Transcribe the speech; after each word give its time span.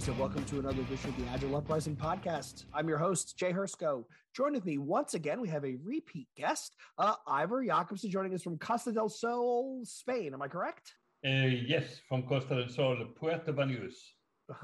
Greetings 0.00 0.18
and 0.18 0.18
welcome 0.18 0.44
to 0.46 0.58
another 0.60 0.80
edition 0.80 1.10
of 1.10 1.16
the 1.18 1.26
Agile 1.30 1.56
Uprising 1.56 1.94
podcast. 1.94 2.64
I'm 2.72 2.88
your 2.88 2.96
host, 2.96 3.36
Jay 3.36 3.52
Hersko. 3.52 4.04
Join 4.34 4.54
with 4.54 4.64
me 4.64 4.78
once 4.78 5.12
again, 5.12 5.42
we 5.42 5.48
have 5.50 5.62
a 5.62 5.76
repeat 5.84 6.26
guest, 6.38 6.74
uh, 6.96 7.16
Ivar 7.28 7.62
Jacobson, 7.62 8.10
joining 8.10 8.32
us 8.32 8.42
from 8.42 8.56
Costa 8.56 8.92
del 8.92 9.10
Sol, 9.10 9.82
Spain. 9.84 10.32
Am 10.32 10.40
I 10.40 10.48
correct? 10.48 10.94
Uh, 11.22 11.52
yes, 11.66 12.00
from 12.08 12.22
Costa 12.22 12.54
del 12.54 12.70
Sol, 12.70 12.96
Puerto 13.14 13.52
Banús. 13.52 13.92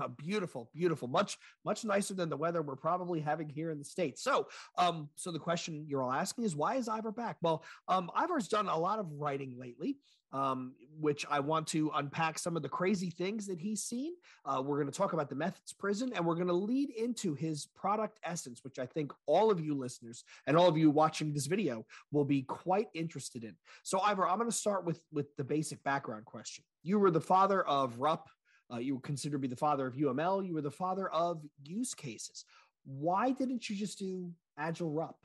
Uh, 0.00 0.08
beautiful, 0.08 0.70
beautiful. 0.74 1.06
Much, 1.06 1.36
much 1.66 1.84
nicer 1.84 2.14
than 2.14 2.30
the 2.30 2.36
weather 2.38 2.62
we're 2.62 2.74
probably 2.74 3.20
having 3.20 3.50
here 3.50 3.70
in 3.70 3.78
the 3.78 3.84
states. 3.84 4.22
So, 4.22 4.48
um, 4.78 5.10
so 5.16 5.32
the 5.32 5.38
question 5.38 5.84
you're 5.86 6.02
all 6.02 6.12
asking 6.12 6.44
is, 6.44 6.56
why 6.56 6.76
is 6.76 6.88
Ivar 6.88 7.12
back? 7.12 7.36
Well, 7.42 7.62
um, 7.88 8.10
Ivar's 8.16 8.48
done 8.48 8.68
a 8.68 8.78
lot 8.78 9.00
of 9.00 9.12
writing 9.12 9.54
lately, 9.58 9.98
um, 10.32 10.74
which 10.98 11.24
I 11.30 11.40
want 11.40 11.66
to 11.68 11.90
unpack 11.94 12.38
some 12.38 12.56
of 12.56 12.62
the 12.62 12.68
crazy 12.68 13.10
things 13.10 13.46
that 13.46 13.60
he's 13.60 13.82
seen. 13.82 14.12
Uh, 14.44 14.62
we're 14.64 14.76
going 14.76 14.90
to 14.90 14.96
talk 14.96 15.12
about 15.12 15.28
the 15.28 15.34
methods 15.34 15.72
prison, 15.72 16.12
and 16.14 16.24
we're 16.24 16.34
going 16.34 16.46
to 16.48 16.52
lead 16.52 16.90
into 16.90 17.34
his 17.34 17.66
product 17.74 18.18
essence, 18.24 18.62
which 18.64 18.78
I 18.78 18.86
think 18.86 19.12
all 19.26 19.50
of 19.50 19.60
you 19.60 19.74
listeners 19.74 20.24
and 20.46 20.56
all 20.56 20.68
of 20.68 20.76
you 20.76 20.90
watching 20.90 21.32
this 21.32 21.46
video 21.46 21.86
will 22.12 22.24
be 22.24 22.42
quite 22.42 22.88
interested 22.94 23.44
in. 23.44 23.54
So, 23.82 23.98
Ivar, 23.98 24.28
I'm 24.28 24.38
going 24.38 24.50
to 24.50 24.56
start 24.56 24.84
with 24.84 25.02
with 25.12 25.34
the 25.36 25.44
basic 25.44 25.82
background 25.84 26.24
question. 26.24 26.64
You 26.82 26.98
were 26.98 27.10
the 27.10 27.20
father 27.20 27.66
of 27.66 27.98
RUP. 27.98 28.28
Uh, 28.72 28.78
you 28.78 28.96
were 28.96 29.00
considered 29.00 29.36
to 29.36 29.38
be 29.40 29.48
the 29.48 29.56
father 29.56 29.86
of 29.86 29.94
UML. 29.94 30.46
You 30.46 30.54
were 30.54 30.62
the 30.62 30.70
father 30.70 31.08
of 31.10 31.40
use 31.64 31.94
cases. 31.94 32.44
Why 32.84 33.30
didn't 33.30 33.68
you 33.68 33.76
just 33.76 33.98
do 33.98 34.32
Agile 34.58 34.90
RUP? 34.90 35.16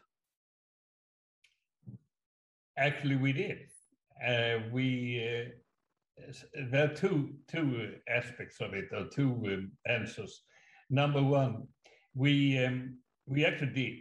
Actually, 2.78 3.16
we 3.16 3.34
did. 3.34 3.60
Uh, 4.26 4.60
we 4.72 5.24
uh, 5.26 6.32
there 6.72 6.86
are 6.86 6.94
two 6.94 7.30
two 7.48 7.94
aspects 8.08 8.62
of 8.62 8.74
it, 8.74 8.86
or 8.94 9.08
two 9.08 9.32
um, 9.48 9.72
answers. 9.88 10.42
Number 10.90 11.24
one, 11.24 11.68
we 12.14 12.64
um, 12.64 12.98
we 13.26 13.46
actually 13.46 13.74
did, 13.74 13.98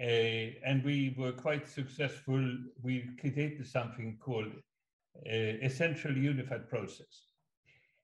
uh, 0.00 0.54
and 0.64 0.84
we 0.84 1.14
were 1.18 1.32
quite 1.32 1.68
successful. 1.68 2.40
We 2.82 3.08
created 3.20 3.66
something 3.66 4.18
called 4.20 4.52
uh, 5.26 5.58
essential 5.62 6.16
unified 6.16 6.68
process, 6.68 7.24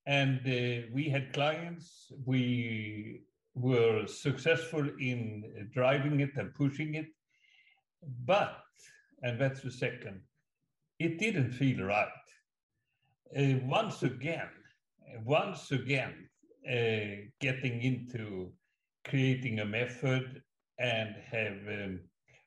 and 0.06 0.40
uh, 0.40 0.88
we 0.92 1.08
had 1.08 1.32
clients. 1.32 2.10
We 2.26 3.22
were 3.54 4.06
successful 4.06 4.88
in 4.98 5.68
driving 5.72 6.20
it 6.20 6.30
and 6.36 6.52
pushing 6.54 6.94
it, 6.94 7.06
but 8.24 8.58
and 9.22 9.40
that's 9.40 9.60
the 9.60 9.70
second 9.70 10.20
it 11.02 11.18
didn't 11.18 11.52
feel 11.52 11.84
right. 11.84 12.08
Uh, 13.36 13.58
once 13.64 14.02
again, 14.02 14.48
once 15.24 15.70
again, 15.72 16.28
uh, 16.68 17.26
getting 17.40 17.82
into 17.82 18.52
creating 19.04 19.60
a 19.60 19.64
method 19.64 20.42
and 20.78 21.14
have 21.30 21.58
um, 21.68 22.00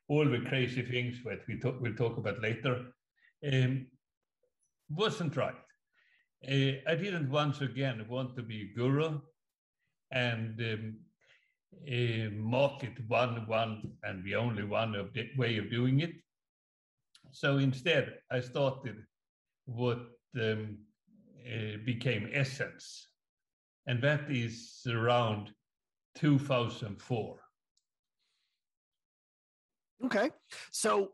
all 0.08 0.24
the 0.24 0.40
crazy 0.48 0.82
things 0.82 1.22
that 1.24 1.40
we 1.46 1.58
talk, 1.58 1.76
we'll 1.80 1.94
talk 1.94 2.16
about 2.16 2.40
later 2.40 2.86
um, 3.52 3.86
wasn't 4.88 5.36
right. 5.36 5.54
Uh, 6.46 6.72
I 6.86 6.94
didn't 6.94 7.30
once 7.30 7.60
again 7.60 8.06
want 8.08 8.36
to 8.36 8.42
be 8.42 8.62
a 8.62 8.78
guru 8.78 9.20
and 10.12 10.60
um, 10.60 10.96
uh, 11.88 12.30
market 12.32 12.92
one, 13.08 13.46
one, 13.46 13.82
and 14.02 14.24
the 14.24 14.36
only 14.36 14.64
one 14.64 14.94
of 14.94 15.12
the 15.12 15.28
way 15.36 15.58
of 15.58 15.70
doing 15.70 16.00
it. 16.00 16.12
So 17.36 17.58
instead, 17.58 18.14
I 18.30 18.40
started 18.40 18.96
what 19.66 19.98
um, 20.40 20.78
uh, 21.46 21.76
became 21.84 22.30
Essence, 22.32 23.08
and 23.86 24.02
that 24.02 24.30
is 24.30 24.80
around 24.88 25.50
2004. 26.14 27.36
Okay, 30.06 30.30
so 30.70 31.10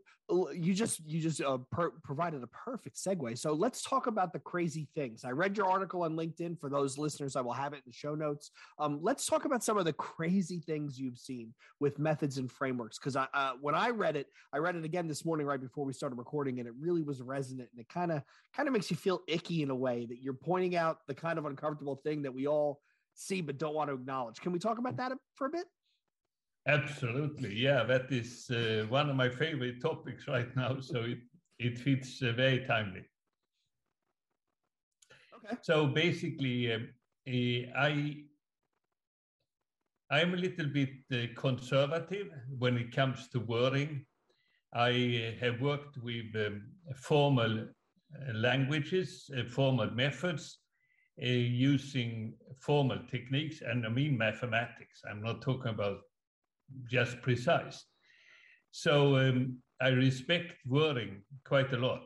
you 0.53 0.75
just 0.75 1.01
you 1.07 1.21
just 1.21 1.41
uh, 1.41 1.59
per- 1.71 1.93
provided 2.03 2.43
a 2.43 2.47
perfect 2.47 2.97
segue. 2.97 3.39
So 3.39 3.53
let's 3.53 3.83
talk 3.83 4.07
about 4.07 4.33
the 4.33 4.39
crazy 4.39 4.89
things. 4.95 5.25
I 5.25 5.31
read 5.31 5.57
your 5.57 5.67
article 5.67 6.03
on 6.03 6.17
LinkedIn. 6.17 6.59
For 6.59 6.69
those 6.69 6.99
listeners, 6.99 7.37
I 7.37 7.41
will 7.41 7.53
have 7.53 7.73
it 7.73 7.77
in 7.77 7.83
the 7.87 7.93
show 7.93 8.15
notes. 8.15 8.51
Um, 8.79 8.99
let's 9.03 9.27
talk 9.27 9.45
about 9.45 9.63
some 9.63 9.79
of 9.79 9.85
the 9.85 9.93
crazy 9.93 10.61
things 10.61 10.99
you've 10.99 11.19
seen 11.19 11.55
with 11.81 11.99
methods 11.99 12.39
and 12.39 12.51
frameworks. 12.51 12.99
Because 12.99 13.17
I, 13.17 13.27
uh, 13.35 13.53
when 13.61 13.75
I 13.75 13.91
read 13.91 14.17
it, 14.17 14.27
I 14.53 14.59
read 14.59 14.77
it 14.77 14.85
again 14.85 15.09
this 15.09 15.25
morning 15.25 15.47
right 15.47 15.61
before 15.61 15.85
we 15.85 15.93
started 15.93 16.17
recording, 16.17 16.59
and 16.59 16.69
it 16.69 16.75
really 16.79 17.03
was 17.03 17.21
resonant. 17.21 17.69
And 17.73 17.81
it 17.81 17.89
kind 17.89 18.13
of 18.13 18.23
kind 18.55 18.69
of 18.69 18.73
makes 18.73 18.91
you 18.91 18.97
feel 18.97 19.23
icky 19.29 19.63
in 19.63 19.71
a 19.71 19.77
way 19.77 20.07
that 20.07 20.23
you're 20.23 20.35
pointing 20.35 20.77
out 20.77 20.99
the 21.07 21.15
kind 21.15 21.39
of 21.39 21.47
uncomfortable 21.47 21.97
thing 21.97 22.23
that 22.23 22.35
we 22.35 22.47
all 22.47 22.81
see 23.15 23.41
but 23.41 23.59
don't 23.59 23.75
want 23.75 23.91
to 23.91 23.95
acknowledge. 23.95 24.41
Can 24.41 24.53
we 24.53 24.59
talk 24.59 24.79
about 24.79 24.97
that 24.97 25.13
for 25.35 25.47
a 25.47 25.51
bit? 25.51 25.67
Absolutely, 26.67 27.55
yeah, 27.55 27.85
that 27.85 28.11
is 28.11 28.51
uh, 28.51 28.85
one 28.89 29.09
of 29.11 29.15
my 29.17 29.29
favorite 29.29 29.81
topics 29.81 30.27
right 30.29 30.55
now. 30.57 30.81
So 30.81 31.03
it 31.03 31.19
it 31.59 31.79
fits 31.79 32.21
uh, 32.23 32.33
very 32.33 32.65
timely. 32.67 33.05
Okay. 35.35 35.57
So 35.63 35.87
basically, 35.87 36.73
um, 36.73 36.89
eh, 37.27 37.67
I 37.77 38.25
I'm 40.11 40.35
a 40.35 40.37
little 40.37 40.67
bit 40.67 40.91
uh, 41.13 41.27
conservative 41.41 42.29
when 42.59 42.77
it 42.77 42.95
comes 42.95 43.29
to 43.31 43.41
wording. 43.41 44.05
I 44.75 44.91
uh, 45.37 45.41
have 45.45 45.61
worked 45.61 45.99
with 45.99 46.27
um, 46.37 46.73
formal 46.97 47.61
uh, 47.61 48.33
languages, 48.35 49.31
uh, 49.37 49.45
formal 49.45 49.91
methods, 49.91 50.59
uh, 51.23 51.27
using 51.27 52.35
formal 52.61 53.01
techniques, 53.11 53.63
and 53.63 53.87
I 53.87 53.91
mean 53.91 54.19
mathematics. 54.19 55.03
I'm 55.09 55.23
not 55.23 55.43
talking 55.43 55.71
about 55.73 56.01
just 56.91 57.21
precise. 57.23 57.85
So 58.71 59.17
um, 59.17 59.59
I 59.81 59.89
respect 59.89 60.55
wording 60.67 61.23
quite 61.45 61.73
a 61.73 61.77
lot. 61.79 62.03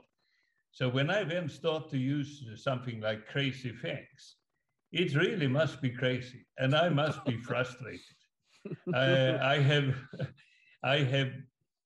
So 0.72 0.88
when 0.88 1.10
I 1.10 1.24
then 1.24 1.48
start 1.48 1.88
to 1.90 1.98
use 1.98 2.44
something 2.56 3.00
like 3.00 3.28
crazy 3.28 3.72
things, 3.80 4.36
it 4.92 5.14
really 5.14 5.46
must 5.46 5.80
be 5.80 5.90
crazy, 5.90 6.46
and 6.58 6.74
I 6.74 6.88
must 6.88 7.24
be 7.24 7.36
frustrated. 7.48 8.00
I, 8.94 9.38
I 9.42 9.58
have, 9.58 9.94
I 10.82 10.98
have 10.98 11.30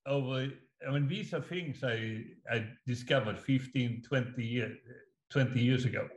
over. 0.06 0.48
I 0.86 0.90
mean, 0.92 1.08
these 1.08 1.34
are 1.34 1.42
things 1.42 1.84
I 1.84 2.24
I 2.50 2.66
discovered 2.86 3.38
15, 3.38 4.02
20 4.08 4.44
years 4.44 4.76
20 5.30 5.60
years 5.60 5.84
ago, 5.84 6.08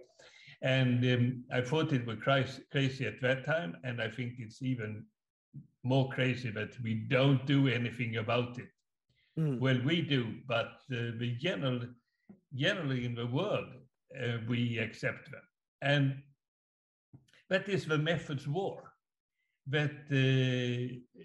and 0.62 1.04
um, 1.06 1.44
I 1.52 1.62
thought 1.62 1.94
it 1.94 2.06
was 2.06 2.18
crazy 2.72 3.06
at 3.06 3.22
that 3.22 3.46
time, 3.46 3.78
and 3.84 4.02
I 4.02 4.10
think 4.10 4.34
it's 4.40 4.62
even 4.62 5.06
more 5.84 6.10
crazy 6.10 6.50
that 6.52 6.80
we 6.82 6.94
don't 7.10 7.46
do 7.46 7.68
anything 7.68 8.18
about 8.18 8.58
it 8.58 8.70
Mm. 9.38 9.60
Well, 9.60 9.80
we 9.84 10.02
do, 10.02 10.36
but 10.48 10.74
uh, 10.92 11.18
the 11.18 11.36
general, 11.40 11.82
generally 12.54 13.06
in 13.06 13.16
the 13.16 13.26
world, 13.26 13.70
uh, 14.20 14.38
we 14.48 14.78
accept 14.78 15.32
them. 15.32 15.42
And 15.82 16.22
that 17.50 17.68
is 17.68 17.86
the 17.86 17.98
methods 17.98 18.48
war. 18.48 18.94
That 19.68 19.92
uh, 20.12 21.22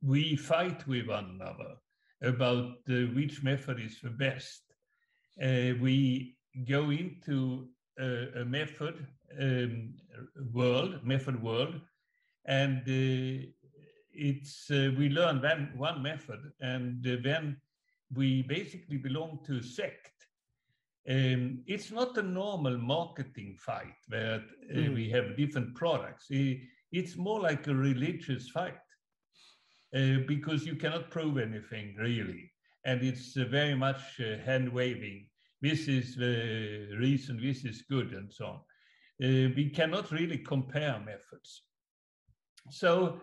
we 0.00 0.36
fight 0.36 0.86
with 0.86 1.08
one 1.08 1.38
another 1.40 1.74
about 2.22 2.76
uh, 2.88 3.12
which 3.14 3.42
method 3.42 3.80
is 3.80 4.00
the 4.00 4.10
best. 4.10 4.62
Uh, 5.42 5.74
we 5.80 6.36
go 6.66 6.90
into 6.90 7.68
a, 7.98 8.40
a 8.40 8.44
method 8.44 9.06
um, 9.40 9.92
world, 10.54 11.04
method 11.04 11.42
world, 11.42 11.80
and 12.46 12.78
uh, 12.88 13.46
it's 14.12 14.70
uh, 14.70 14.90
we 14.96 15.08
learn 15.10 15.40
one, 15.42 15.72
one 15.76 16.02
method, 16.02 16.40
and 16.60 17.06
uh, 17.06 17.16
then 17.22 17.56
we 18.14 18.42
basically 18.42 18.96
belong 18.98 19.40
to 19.46 19.58
a 19.58 19.62
sect. 19.62 20.12
Um, 21.08 21.62
it's 21.66 21.90
not 21.92 22.16
a 22.18 22.22
normal 22.22 22.78
marketing 22.78 23.56
fight 23.58 23.96
where 24.08 24.42
Mhm. 24.74 24.94
we 24.94 25.10
have 25.10 25.36
different 25.36 25.74
products. 25.74 26.26
It's 26.92 27.16
more 27.16 27.40
like 27.40 27.66
a 27.66 27.74
religious 27.74 28.48
fight 28.50 28.78
uh, 29.94 30.18
because 30.26 30.66
you 30.66 30.76
cannot 30.76 31.10
prove 31.10 31.38
anything 31.38 31.94
really, 31.96 32.50
and 32.84 33.02
it's 33.02 33.36
uh, 33.36 33.44
very 33.44 33.74
much 33.74 34.20
uh, 34.20 34.38
hand 34.44 34.68
waving. 34.72 35.28
This 35.60 35.88
is 35.88 36.16
the 36.16 36.96
reason. 36.98 37.40
This 37.40 37.64
is 37.64 37.82
good, 37.82 38.12
and 38.12 38.32
so 38.32 38.46
on. 38.46 38.60
Uh, 39.22 39.50
we 39.56 39.70
cannot 39.70 40.10
really 40.12 40.38
compare 40.38 40.98
methods. 41.00 41.62
So 42.70 43.20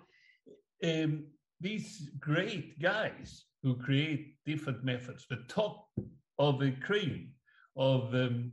um, 0.84 1.25
these 1.60 2.10
great 2.19 2.80
guys 2.80 3.45
who 3.63 3.75
create 3.75 4.36
different 4.45 4.84
methods, 4.84 5.25
the 5.30 5.44
top 5.48 5.88
of 6.40 6.60
the 6.60 6.72
cream 6.72 7.31
of 7.75 8.13
um, 8.13 8.51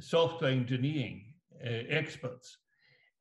software 0.00 0.50
engineering 0.50 1.34
uh, 1.64 1.68
experts, 1.88 2.58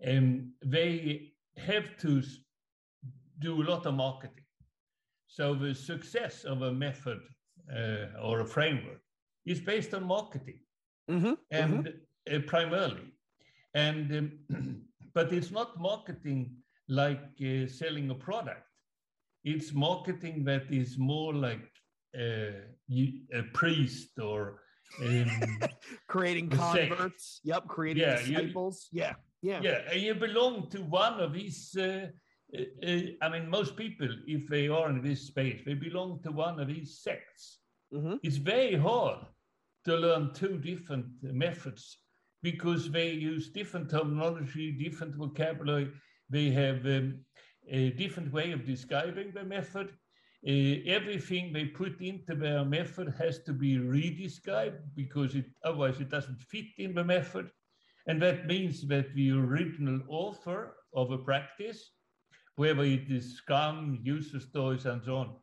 um, 0.07 0.51
they 0.63 1.33
have 1.57 1.98
to 1.98 2.21
do 3.39 3.62
a 3.62 3.66
lot 3.66 3.86
of 3.86 3.94
marketing. 3.95 4.45
So 5.27 5.54
the 5.56 5.74
success 5.74 6.44
of 6.44 6.62
a 6.62 6.71
method 6.74 7.19
uh, 7.74 8.21
or 8.21 8.42
a 8.42 8.45
framework 8.45 9.01
is 9.45 9.59
based 9.59 9.94
on 9.94 10.04
marketing 10.06 10.59
Mhm, 11.09 11.38
and 11.51 11.94
uh, 12.33 12.39
primarily 12.48 13.12
and 13.74 14.12
um, 14.50 14.86
but 15.13 15.31
it's 15.33 15.51
not 15.51 15.80
marketing 15.80 16.62
like 16.88 17.21
uh, 17.41 17.68
selling 17.68 18.09
a 18.09 18.15
product 18.15 18.68
it's 19.44 19.74
marketing 19.74 20.44
that 20.45 20.63
is 20.71 20.97
more 20.97 21.33
like 21.33 21.69
uh, 22.18 22.51
you, 22.88 23.07
a 23.33 23.44
priest 23.53 24.18
or 24.19 24.62
um, 25.03 25.59
creating 26.07 26.47
The 26.50 26.57
sect. 26.71 26.89
converts. 26.89 27.41
Yep, 27.44 27.68
creating 27.68 28.03
Yeah, 28.03 28.19
you- 28.21 28.35
disciples. 28.35 28.88
yeah, 28.91 29.13
yeah. 29.41 29.59
yeah 29.62 29.80
and 29.91 30.01
you 30.01 30.13
belong 30.15 30.69
to 30.69 30.80
one 30.83 31.19
of 31.19 31.33
these 31.33 31.75
uh, 31.77 32.07
uh, 32.57 32.62
uh, 32.88 33.00
i 33.21 33.27
mean 33.30 33.50
most 33.50 33.75
people 33.75 34.07
if 34.27 34.47
they 34.47 34.68
are 34.68 34.89
in 34.89 35.01
this 35.01 35.21
space 35.27 35.62
they 35.65 35.74
belong 35.74 36.21
to 36.24 36.31
one 36.31 36.59
of 36.59 36.68
these 36.68 37.00
sects 37.01 37.59
Mhm. 37.94 38.19
it's 38.24 38.38
very 38.38 38.75
hard 38.75 39.19
to 39.85 39.95
learn 39.97 40.33
two 40.33 40.57
different 40.57 41.06
methods 41.21 41.97
because 42.41 42.89
they 42.91 43.09
use 43.12 43.50
different 43.50 43.89
terminology, 43.89 44.71
different 44.71 45.13
vocabulary. 45.15 45.89
They 46.33 46.50
have 46.50 46.83
um, 46.85 47.19
a 47.69 47.91
different 47.91 48.33
way 48.33 48.51
of 48.53 48.65
describing 48.65 49.31
the 49.33 49.44
method. 49.44 49.89
Uh, 50.45 50.81
everything 50.97 51.53
they 51.53 51.65
put 51.65 52.01
into 52.01 52.33
their 52.35 52.65
method 52.65 53.13
has 53.19 53.44
to 53.44 53.53
be 53.53 53.77
redescribed 53.77 54.81
because 54.95 55.35
it, 55.35 55.45
otherwise 55.63 56.00
it 56.01 56.09
doesn't 56.09 56.41
fit 56.41 56.65
in 56.80 56.95
the 56.95 57.03
method. 57.03 57.51
And 58.07 58.19
that 58.24 58.47
means 58.47 58.85
that 58.88 59.13
the 59.13 59.31
original 59.31 60.01
author 60.09 60.75
of 60.95 61.12
a 61.12 61.19
practice, 61.19 61.91
whether 62.56 62.83
it 62.83 63.09
is 63.09 63.38
Scrum, 63.38 64.00
user 64.01 64.39
stories, 64.39 64.85
and 64.85 65.03
so 65.06 65.18
on, 65.18 65.35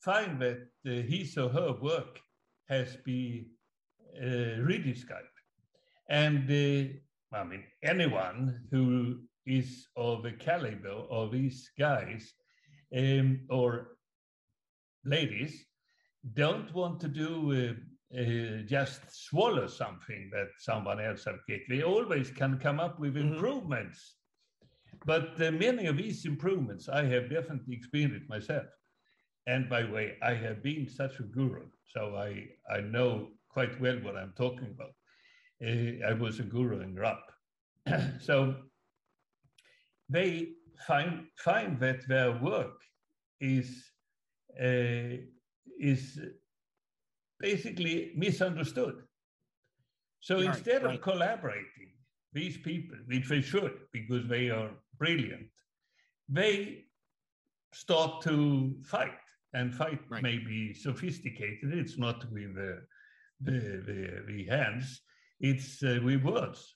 find 0.00 0.40
that 0.40 0.60
uh, 0.86 1.02
his 1.12 1.36
or 1.36 1.48
her 1.48 1.72
work 1.82 2.20
has 2.68 2.96
been 3.04 3.46
uh, 4.22 4.62
redescribed. 4.70 5.36
And 6.08 6.48
uh, 6.48 7.36
I 7.36 7.44
mean, 7.44 7.64
anyone 7.82 8.60
who 8.70 9.18
is 9.48 9.88
of 9.96 10.22
the 10.22 10.32
caliber 10.32 10.98
of 11.10 11.32
these 11.32 11.70
guys 11.78 12.34
um, 12.96 13.40
or 13.50 13.96
ladies 15.04 15.66
don't 16.34 16.72
want 16.74 17.00
to 17.00 17.08
do 17.08 17.52
uh, 17.52 18.18
uh, 18.18 18.62
just 18.66 19.00
swallow 19.10 19.66
something 19.66 20.30
that 20.32 20.48
someone 20.58 21.00
else 21.00 21.24
has 21.24 21.36
created. 21.44 21.66
They 21.68 21.82
always 21.82 22.30
can 22.30 22.58
come 22.58 22.80
up 22.80 22.98
with 23.00 23.16
Mhm. 23.16 23.32
improvements. 23.32 24.16
But 25.04 25.40
uh, 25.40 25.52
many 25.52 25.86
of 25.86 25.96
these 25.96 26.24
improvements 26.26 26.88
I 26.88 27.04
have 27.04 27.30
definitely 27.30 27.74
experienced 27.76 28.28
myself. 28.28 28.66
And 29.46 29.68
by 29.68 29.82
the 29.82 29.90
way, 29.92 30.18
I 30.22 30.34
have 30.34 30.62
been 30.62 30.88
such 30.88 31.20
a 31.20 31.24
guru, 31.24 31.66
so 31.84 32.16
I, 32.16 32.48
I 32.70 32.80
know 32.80 33.30
quite 33.48 33.80
well 33.80 33.98
what 34.00 34.16
I'm 34.16 34.32
talking 34.36 34.68
about. 34.76 34.94
Uh, 35.62 36.06
I 36.06 36.12
was 36.14 36.40
a 36.40 36.44
guru 36.44 36.80
in 36.80 36.94
RUP. 36.94 37.22
so 38.20 38.56
they 40.08 40.48
find, 40.86 41.26
find 41.36 41.78
that 41.80 42.06
their 42.08 42.38
work 42.40 42.80
is, 43.40 43.84
uh, 44.60 45.16
is 45.80 46.20
basically 47.40 48.12
misunderstood. 48.16 49.02
So 50.20 50.36
Right, 50.36 50.46
instead 50.46 50.82
right. 50.84 50.94
of 50.96 51.00
collaborating, 51.00 51.92
these 52.32 52.58
people, 52.58 52.98
which 53.06 53.28
they 53.28 53.40
should 53.40 53.72
because 53.92 54.28
they 54.28 54.50
are 54.50 54.70
brilliant, 54.98 55.46
they 56.28 56.84
start 57.72 58.22
to 58.22 58.74
fight 58.84 59.12
and 59.54 59.74
fight 59.74 60.00
Right. 60.10 60.22
may 60.22 60.38
be 60.38 60.74
sophisticated. 60.74 61.72
It's 61.72 61.98
not 61.98 62.30
with 62.30 62.54
the, 62.54 62.82
the, 63.40 63.58
the, 63.86 64.24
the 64.26 64.44
hands, 64.46 65.00
it's 65.40 65.82
uh, 65.82 66.00
with 66.02 66.22
words. 66.22 66.74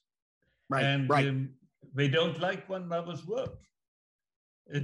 Right, 0.70 0.84
and 0.84 1.11
right. 1.11 1.29
um, 1.29 1.50
they 1.94 2.09
don't 2.09 2.41
like 2.41 2.69
one 2.69 2.83
another's 2.85 3.27
work. 3.27 3.59
Uh, 4.75 4.81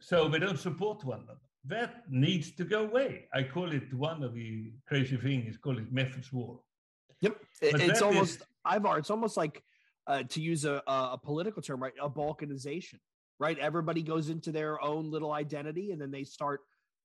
so 0.00 0.28
they 0.28 0.38
don't 0.38 0.58
support 0.58 1.04
one 1.04 1.20
another. 1.20 1.40
That 1.64 2.04
needs 2.10 2.52
to 2.52 2.64
go 2.64 2.84
away. 2.84 3.26
I 3.34 3.42
call 3.42 3.70
it 3.72 3.92
one 3.92 4.22
of 4.22 4.34
the 4.34 4.72
crazy 4.86 5.16
things, 5.16 5.58
call 5.58 5.78
it 5.78 5.92
methods 5.92 6.32
war. 6.32 6.60
Yep. 7.20 7.36
But 7.72 7.80
it's 7.82 8.00
almost 8.02 8.40
is- 8.40 8.46
Ivar, 8.76 8.98
it's 8.98 9.10
almost 9.10 9.36
like 9.36 9.62
uh, 10.06 10.22
to 10.30 10.40
use 10.40 10.64
a, 10.64 10.82
a 10.86 11.10
a 11.12 11.18
political 11.22 11.62
term, 11.62 11.82
right? 11.82 11.92
A 12.00 12.08
balkanization, 12.08 12.98
right? 13.38 13.58
Everybody 13.58 14.02
goes 14.02 14.30
into 14.30 14.52
their 14.52 14.82
own 14.82 15.10
little 15.10 15.32
identity 15.32 15.92
and 15.92 16.00
then 16.00 16.10
they 16.10 16.24
start 16.24 16.60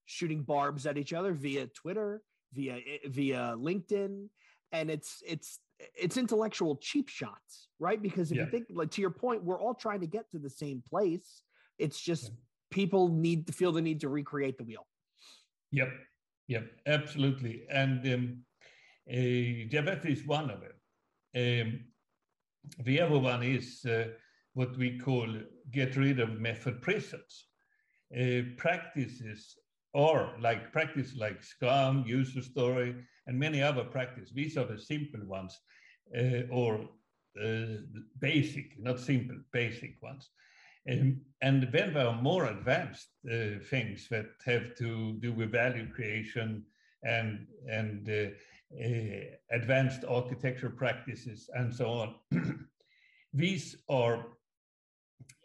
shooting 0.06 0.44
barbs 0.44 0.86
at 0.86 0.98
each 0.98 1.12
other 1.14 1.34
via 1.34 1.68
Twitter, 1.68 2.22
via 2.54 2.76
eh, 2.76 3.08
via 3.08 3.56
LinkedIn. 3.58 4.30
And 4.72 4.90
it's 4.90 5.22
it's 5.28 5.60
it's 5.80 6.18
intellectual 6.18 6.78
cheap 6.78 7.10
shots, 7.10 7.70
right? 7.80 8.02
Because 8.02 8.32
if 8.32 8.38
Yeah. 8.38 8.46
you 8.46 8.52
think 8.52 8.66
like 8.70 8.92
to 8.92 9.02
your 9.02 9.12
point, 9.12 9.44
we're 9.44 9.60
all 9.60 9.74
trying 9.74 10.02
to 10.02 10.08
get 10.08 10.30
to 10.32 10.40
the 10.40 10.50
same 10.50 10.82
place. 10.82 11.44
It's 11.78 12.00
just 12.00 12.24
Yeah. 12.26 12.38
people 12.72 13.10
need 13.10 13.48
to 13.48 13.54
feel 13.54 13.72
the 13.72 13.82
need 13.82 14.00
to 14.02 14.10
recreate 14.10 14.58
the 14.58 14.64
wheel. 14.64 14.88
Yep, 15.72 15.92
yep, 16.48 16.82
absolutely. 16.86 17.68
And 17.70 18.06
um, 18.14 18.46
uh, 19.10 20.08
is 20.08 20.26
one 20.26 20.50
of 20.50 20.62
them. 20.62 20.80
Um, 21.36 21.86
the 22.84 23.02
other 23.02 23.20
one 23.20 23.44
is 23.44 23.86
uh, 23.86 24.14
what 24.54 24.76
we 24.78 24.98
call 24.98 25.28
get 25.72 25.96
rid 25.96 26.20
of 26.20 26.40
method 26.40 26.82
prisons. 26.82 27.48
Uh, 28.16 28.44
practices 28.58 29.58
or 29.94 30.38
like 30.40 30.72
practice 30.72 31.16
like 31.16 31.44
Scrum, 31.44 32.06
user 32.06 32.42
story, 32.42 32.96
and 33.28 33.40
many 33.40 33.62
other 33.62 33.84
practices. 33.84 34.32
These 34.34 34.58
are 34.58 34.66
the 34.66 34.78
simple 34.78 35.26
ones 35.26 35.58
uh, 36.18 36.42
or 36.50 36.90
uh, 37.44 37.66
basic, 38.20 38.80
not 38.80 39.00
simple, 39.00 39.38
basic 39.52 40.02
ones. 40.02 40.30
Um, 40.90 41.22
and 41.42 41.68
then 41.72 41.94
there 41.94 42.08
are 42.08 42.22
more 42.22 42.46
advanced 42.46 43.08
uh, 43.30 43.60
things 43.70 44.08
that 44.10 44.28
have 44.46 44.76
to 44.78 45.14
do 45.20 45.34
with 45.34 45.52
value 45.52 45.92
creation 45.92 46.64
and, 47.04 47.48
and 47.68 48.08
uh, 48.10 48.28
uh, 48.84 49.20
advanced 49.52 50.06
architecture 50.08 50.70
practices 50.70 51.50
and 51.54 51.74
so 51.74 51.90
on. 51.90 52.16
these 53.34 53.78
are 53.90 54.26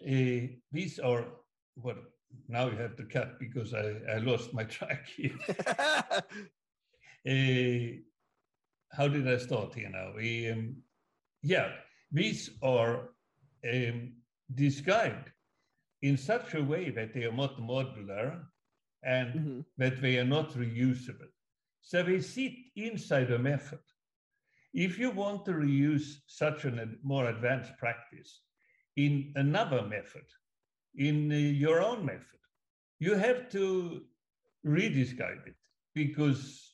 uh, 0.06 0.46
these 0.72 0.98
are 0.98 1.26
what 1.74 1.98
now 2.48 2.68
you 2.68 2.76
have 2.76 2.96
to 2.96 3.04
cut 3.04 3.38
because 3.38 3.74
I, 3.74 3.96
I 4.10 4.18
lost 4.18 4.54
my 4.54 4.64
track 4.76 5.06
here. 5.08 5.38
Uh, 7.28 7.98
how 8.92 9.08
did 9.08 9.28
I 9.28 9.36
start 9.38 9.74
here 9.74 9.90
now? 9.90 10.12
We, 10.16 10.50
um, 10.50 10.76
yeah, 11.42 11.68
these 12.10 12.50
are 12.62 13.10
um, 13.70 14.12
described 14.54 15.30
in 16.02 16.16
such 16.16 16.54
a 16.54 16.62
way 16.62 16.90
that 16.90 17.12
they 17.14 17.24
are 17.24 17.32
not 17.32 17.58
modular 17.58 18.44
and 19.02 19.34
Mhm. 19.34 19.64
that 19.78 20.00
they 20.00 20.18
are 20.18 20.24
not 20.24 20.50
reusable. 20.52 21.30
So 21.82 22.02
they 22.02 22.20
sit 22.20 22.52
inside 22.76 23.30
a 23.30 23.38
method. 23.38 23.80
If 24.72 24.98
you 24.98 25.10
want 25.10 25.44
to 25.46 25.52
reuse 25.52 26.20
such 26.26 26.64
a 26.64 26.88
more 27.02 27.26
advanced 27.28 27.76
practice 27.78 28.42
in 28.96 29.32
another 29.36 29.82
method, 29.86 30.26
in 30.94 31.30
uh, 31.32 31.34
your 31.36 31.82
own 31.82 32.04
method, 32.04 32.40
you 32.98 33.14
have 33.14 33.48
to 33.50 34.04
redescribe 34.64 35.46
it 35.46 35.56
because 35.94 36.69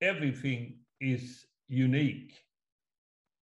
everything 0.00 0.78
is 1.00 1.46
unique 1.68 2.34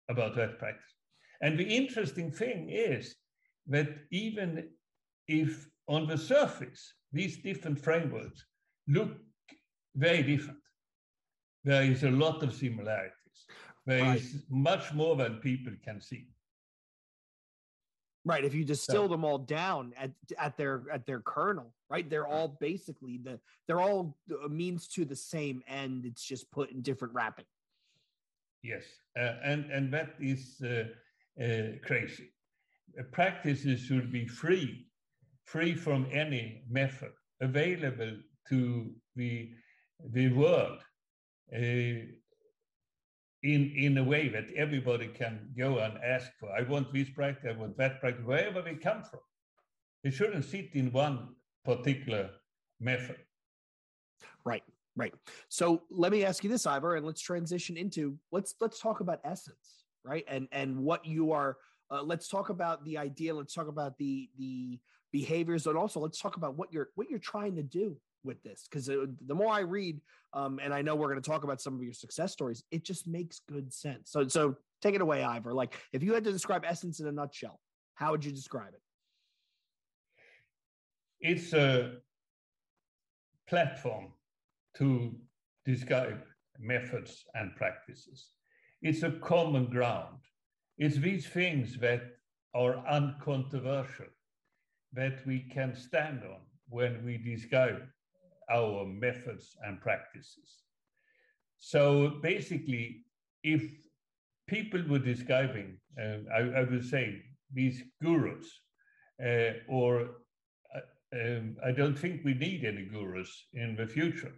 about 0.09 0.35
that 0.35 0.57
practice. 0.59 0.93
And 1.41 1.57
the 1.57 1.63
interesting 1.63 2.31
thing 2.31 2.69
is 2.69 3.15
that 3.67 3.89
even 4.11 4.69
if 5.27 5.67
on 5.87 6.07
the 6.07 6.17
surface 6.17 6.93
these 7.11 7.37
different 7.37 7.79
frameworks 7.79 8.45
look 8.87 9.11
very 9.95 10.23
different, 10.23 10.59
there 11.63 11.83
is 11.83 12.03
a 12.03 12.11
lot 12.11 12.43
of 12.43 12.53
similarities. 12.53 13.13
There 13.85 14.15
is 14.15 14.33
Right. 14.33 14.43
much 14.49 14.93
more 14.93 15.15
than 15.15 15.39
people 15.39 15.73
can 15.83 16.01
see. 16.01 16.27
Right. 18.27 18.43
If 18.43 18.53
you 18.53 18.65
distill 18.65 19.07
them 19.07 19.23
all 19.23 19.37
down 19.37 19.93
at 19.97 20.11
at 20.37 20.57
their 20.57 20.83
at 20.91 21.05
their 21.05 21.21
kernel, 21.21 21.73
right? 21.89 22.09
They're 22.09 22.27
all 22.27 22.57
basically 22.59 23.17
the 23.23 23.39
they're 23.67 23.79
all 23.79 24.17
a 24.43 24.49
means 24.49 24.87
to 24.89 25.05
the 25.05 25.15
same 25.15 25.63
end. 25.67 26.05
It's 26.05 26.23
just 26.23 26.51
put 26.51 26.69
in 26.71 26.81
different 26.81 27.13
wrapping. 27.13 27.45
Yes, 28.63 28.83
uh, 29.17 29.35
and 29.43 29.71
and 29.71 29.93
that 29.93 30.15
is 30.19 30.61
uh, 30.61 30.83
uh, 31.41 31.77
crazy. 31.85 32.33
Uh, 32.99 33.03
Practices 33.13 33.79
should 33.79 34.11
be 34.11 34.27
free, 34.27 34.87
free 35.45 35.73
from 35.73 36.05
any 36.11 36.63
method, 36.69 37.13
available 37.39 38.17
to 38.49 38.91
the 39.15 39.51
the 40.11 40.27
world 40.33 40.79
uh, 41.55 42.03
in 43.47 43.71
in 43.75 43.97
a 43.97 44.03
way 44.03 44.27
that 44.27 44.47
everybody 44.55 45.07
can 45.07 45.39
go 45.57 45.79
and 45.79 45.93
ask 46.03 46.27
for. 46.39 46.49
I 46.51 46.63
want 46.63 46.93
this 46.93 47.09
practice, 47.09 47.47
I 47.49 47.57
want 47.57 47.77
that 47.77 48.01
practice, 48.01 48.25
wherever 48.25 48.61
they 48.61 48.75
come 48.75 49.03
from. 49.03 49.21
They 50.03 50.11
shouldn't 50.11 50.45
sit 50.45 50.69
in 50.73 50.91
one 50.91 51.35
particular 51.63 52.29
method. 52.79 53.17
Right. 54.43 54.63
Right. 54.95 55.13
So 55.49 55.83
let 55.91 56.11
me 56.11 56.25
ask 56.25 56.43
you 56.43 56.49
this, 56.49 56.65
Ivar, 56.65 56.95
and 56.95 57.05
let's 57.05 57.21
transition 57.21 57.77
into 57.77 58.17
let's 58.31 58.55
let's 58.59 58.79
talk 58.79 58.99
about 58.99 59.19
essence, 59.23 59.85
right? 60.03 60.25
And 60.27 60.47
and 60.51 60.77
what 60.77 61.05
you 61.05 61.31
are. 61.31 61.57
Uh, 61.89 62.01
let's 62.01 62.27
talk 62.27 62.49
about 62.49 62.83
the 62.83 62.97
idea. 62.97 63.33
Let's 63.33 63.53
talk 63.53 63.69
about 63.69 63.97
the 63.97 64.29
the 64.37 64.79
behaviors, 65.13 65.67
and 65.67 65.77
also 65.77 66.01
let's 66.01 66.19
talk 66.19 66.35
about 66.35 66.57
what 66.57 66.73
you're 66.73 66.89
what 66.95 67.09
you're 67.09 67.19
trying 67.19 67.55
to 67.55 67.63
do 67.63 67.95
with 68.27 68.43
this. 68.43 68.67
Because 68.69 68.85
the 68.85 69.35
more 69.35 69.51
I 69.51 69.61
read, 69.61 69.99
um, 70.33 70.59
and 70.61 70.73
I 70.73 70.83
know 70.83 70.95
we're 70.95 71.09
going 71.09 71.21
to 71.21 71.27
talk 71.27 71.43
about 71.43 71.59
some 71.61 71.73
of 71.73 71.81
your 71.81 71.93
success 71.93 72.31
stories, 72.31 72.63
it 72.69 72.83
just 72.83 73.07
makes 73.07 73.41
good 73.49 73.73
sense. 73.73 74.11
So 74.11 74.27
so 74.27 74.55
take 74.81 74.93
it 74.93 75.01
away, 75.01 75.23
Ivar. 75.23 75.53
Like 75.53 75.73
if 75.93 76.03
you 76.03 76.13
had 76.13 76.23
to 76.25 76.31
describe 76.31 76.63
essence 76.65 76.99
in 76.99 77.07
a 77.07 77.11
nutshell, 77.11 77.59
how 77.95 78.11
would 78.11 78.23
you 78.23 78.31
describe 78.31 78.73
it? 78.73 78.81
it's 81.19 81.53
a 81.53 81.93
platform 83.49 84.07
to 84.77 85.15
describe 85.65 86.21
methods 86.59 87.25
and 87.35 87.55
practices. 87.55 88.31
It's 88.81 89.03
a 89.03 89.11
common 89.11 89.65
ground. 89.65 90.17
It's 90.77 90.97
these 90.97 91.25
things 91.25 91.77
that 91.79 92.01
are 92.53 92.77
uncontroversial 92.87 94.05
that 94.93 95.25
we 95.25 95.39
can 95.39 95.75
stand 95.75 96.21
on 96.23 96.41
when 96.69 97.03
we 97.03 97.17
describe 97.17 97.81
our 98.51 98.85
methods 98.85 99.55
and 99.65 99.81
practices. 99.81 100.63
So 101.57 102.19
basically, 102.21 103.05
if 103.43 103.63
people 104.47 104.83
were 104.87 104.99
describing, 104.99 105.77
uh, 106.01 106.19
I, 106.33 106.59
I 106.59 106.63
would 106.63 106.85
say, 106.85 107.21
these 107.53 107.81
gurus, 108.01 108.45
uh, 109.23 109.53
or 109.67 110.09
um, 111.13 111.55
I 111.65 111.71
don't 111.71 111.97
think 111.97 112.21
we 112.23 112.33
need 112.33 112.65
any 112.65 112.85
gurus 112.85 113.47
in 113.53 113.75
the 113.75 113.87
future. 113.87 114.33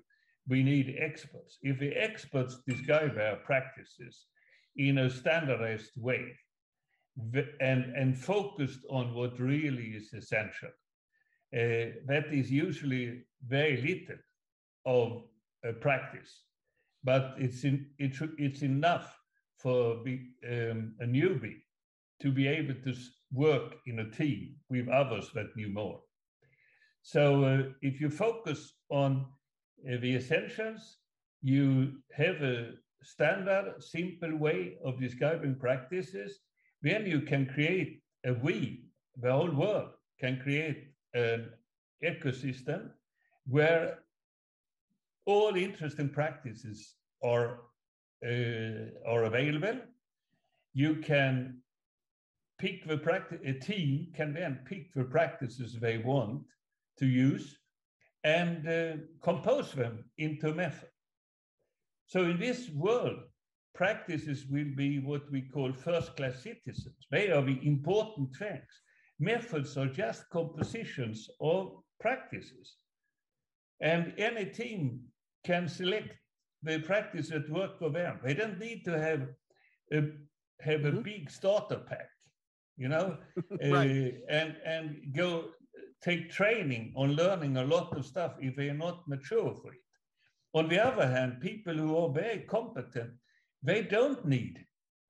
We 0.47 0.63
need 0.63 0.95
experts. 0.99 1.57
If 1.61 1.79
the 1.79 1.93
experts 1.93 2.59
describe 2.67 3.17
our 3.17 3.37
practices 3.37 4.25
in 4.75 4.99
a 4.99 5.09
standardized 5.09 5.91
way 5.97 6.35
and, 7.59 7.95
and 7.95 8.17
focused 8.17 8.79
on 8.89 9.13
what 9.13 9.39
really 9.39 9.87
is 9.95 10.13
essential, 10.13 10.69
uh, 11.53 11.97
that 12.05 12.25
is 12.31 12.51
usually 12.51 13.23
very 13.47 13.77
little 13.81 14.21
of 14.85 15.23
practice, 15.81 16.43
but 17.03 17.35
it's, 17.37 17.63
in, 17.63 17.87
it 17.97 18.15
it's 18.37 18.61
enough 18.61 19.19
for 19.57 20.03
be, 20.03 20.31
um, 20.47 20.95
a 21.01 21.05
newbie 21.05 21.57
to 22.21 22.31
be 22.31 22.47
able 22.47 22.75
to 22.75 22.93
work 23.31 23.75
in 23.85 23.99
a 23.99 24.09
team 24.11 24.55
with 24.69 24.87
others 24.89 25.29
that 25.33 25.55
knew 25.55 25.69
more. 25.69 25.99
So 27.01 27.43
uh, 27.43 27.63
if 27.81 27.99
you 28.01 28.09
focus 28.09 28.73
on 28.89 29.25
uh, 29.87 29.97
the 30.01 30.15
essentials, 30.15 30.97
you 31.41 31.93
have 32.13 32.41
a 32.41 32.71
standard, 33.01 33.75
simple 33.79 34.35
way 34.35 34.77
of 34.83 34.99
describing 34.99 35.55
practices, 35.55 36.39
then 36.81 37.05
you 37.05 37.21
can 37.21 37.45
create 37.45 38.01
a 38.25 38.33
we, 38.33 38.85
the 39.17 39.31
whole 39.31 39.51
world 39.51 39.91
can 40.19 40.39
create 40.41 40.88
an 41.13 41.49
ecosystem 42.03 42.89
where 43.47 43.99
all 45.25 45.55
interesting 45.55 46.09
practices 46.09 46.95
are, 47.23 47.61
uh, 48.25 48.91
are 49.07 49.23
available. 49.23 49.79
You 50.73 50.95
can 50.95 51.61
pick 52.57 52.87
the 52.87 52.97
practice, 52.97 53.39
a 53.45 53.53
team 53.53 54.07
can 54.15 54.33
then 54.33 54.59
pick 54.65 54.93
the 54.93 55.03
practices 55.03 55.73
they 55.73 55.97
want 55.97 56.43
to 56.99 57.05
use 57.05 57.57
and 58.23 58.67
uh, 58.67 58.97
compose 59.21 59.71
them 59.71 60.03
into 60.17 60.49
a 60.49 60.53
method. 60.53 60.89
So 62.07 62.23
in 62.23 62.39
this 62.39 62.69
world, 62.69 63.19
practices 63.73 64.45
will 64.49 64.71
be 64.75 64.99
what 64.99 65.31
we 65.31 65.41
call 65.41 65.71
first-class 65.71 66.43
citizens. 66.43 67.07
They 67.11 67.31
are 67.31 67.41
the 67.41 67.59
important 67.65 68.35
things. 68.35 68.67
Methods 69.19 69.77
are 69.77 69.87
just 69.87 70.29
compositions 70.29 71.29
of 71.41 71.83
practices. 71.99 72.77
And 73.81 74.13
any 74.17 74.45
team 74.45 75.01
can 75.45 75.67
select 75.67 76.15
the 76.63 76.79
practice 76.79 77.29
that 77.29 77.49
work 77.49 77.79
for 77.79 77.89
them. 77.89 78.19
They 78.23 78.33
don't 78.33 78.59
need 78.59 78.83
to 78.85 78.99
have 78.99 79.27
a, 79.93 80.01
have 80.61 80.85
a 80.85 80.91
Mhm. 80.91 81.03
big 81.03 81.29
starter 81.31 81.79
pack, 81.79 82.09
you 82.77 82.89
know, 82.89 83.17
Right. 83.51 83.91
uh, 83.91 84.09
and, 84.29 84.57
and 84.65 85.13
go 85.13 85.51
take 86.01 86.29
training 86.29 86.93
on 86.95 87.15
learning 87.15 87.57
a 87.57 87.63
lot 87.65 87.95
of 87.97 88.05
stuff 88.05 88.35
if 88.39 88.55
they 88.55 88.69
are 88.69 88.73
not 88.87 89.07
mature 89.07 89.53
for 89.61 89.73
it. 89.73 89.79
On 90.53 90.67
the 90.67 90.79
other 90.79 91.07
hand, 91.07 91.41
people 91.41 91.73
who 91.73 91.95
are 91.97 92.09
very 92.11 92.39
competent, 92.45 93.11
they 93.63 93.81
don't 93.83 94.25
need 94.25 94.65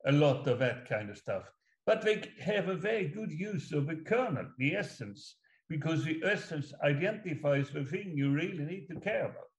a 0.06 0.12
lot 0.12 0.46
of 0.48 0.58
that 0.58 0.88
kind 0.88 1.10
of 1.10 1.16
stuff, 1.18 1.44
but 1.90 2.02
they 2.02 2.22
have 2.40 2.68
a 2.68 2.76
very 2.76 3.08
good 3.08 3.32
use 3.32 3.72
of 3.72 3.88
the 3.88 3.96
kernel, 3.96 4.46
the 4.58 4.76
essence, 4.76 5.34
because 5.68 6.04
the 6.04 6.22
essence 6.24 6.72
identifies 6.84 7.68
the 7.70 7.84
thing 7.84 8.12
you 8.14 8.30
really 8.30 8.64
need 8.64 8.86
to 8.86 9.00
care 9.00 9.24
about. 9.24 9.50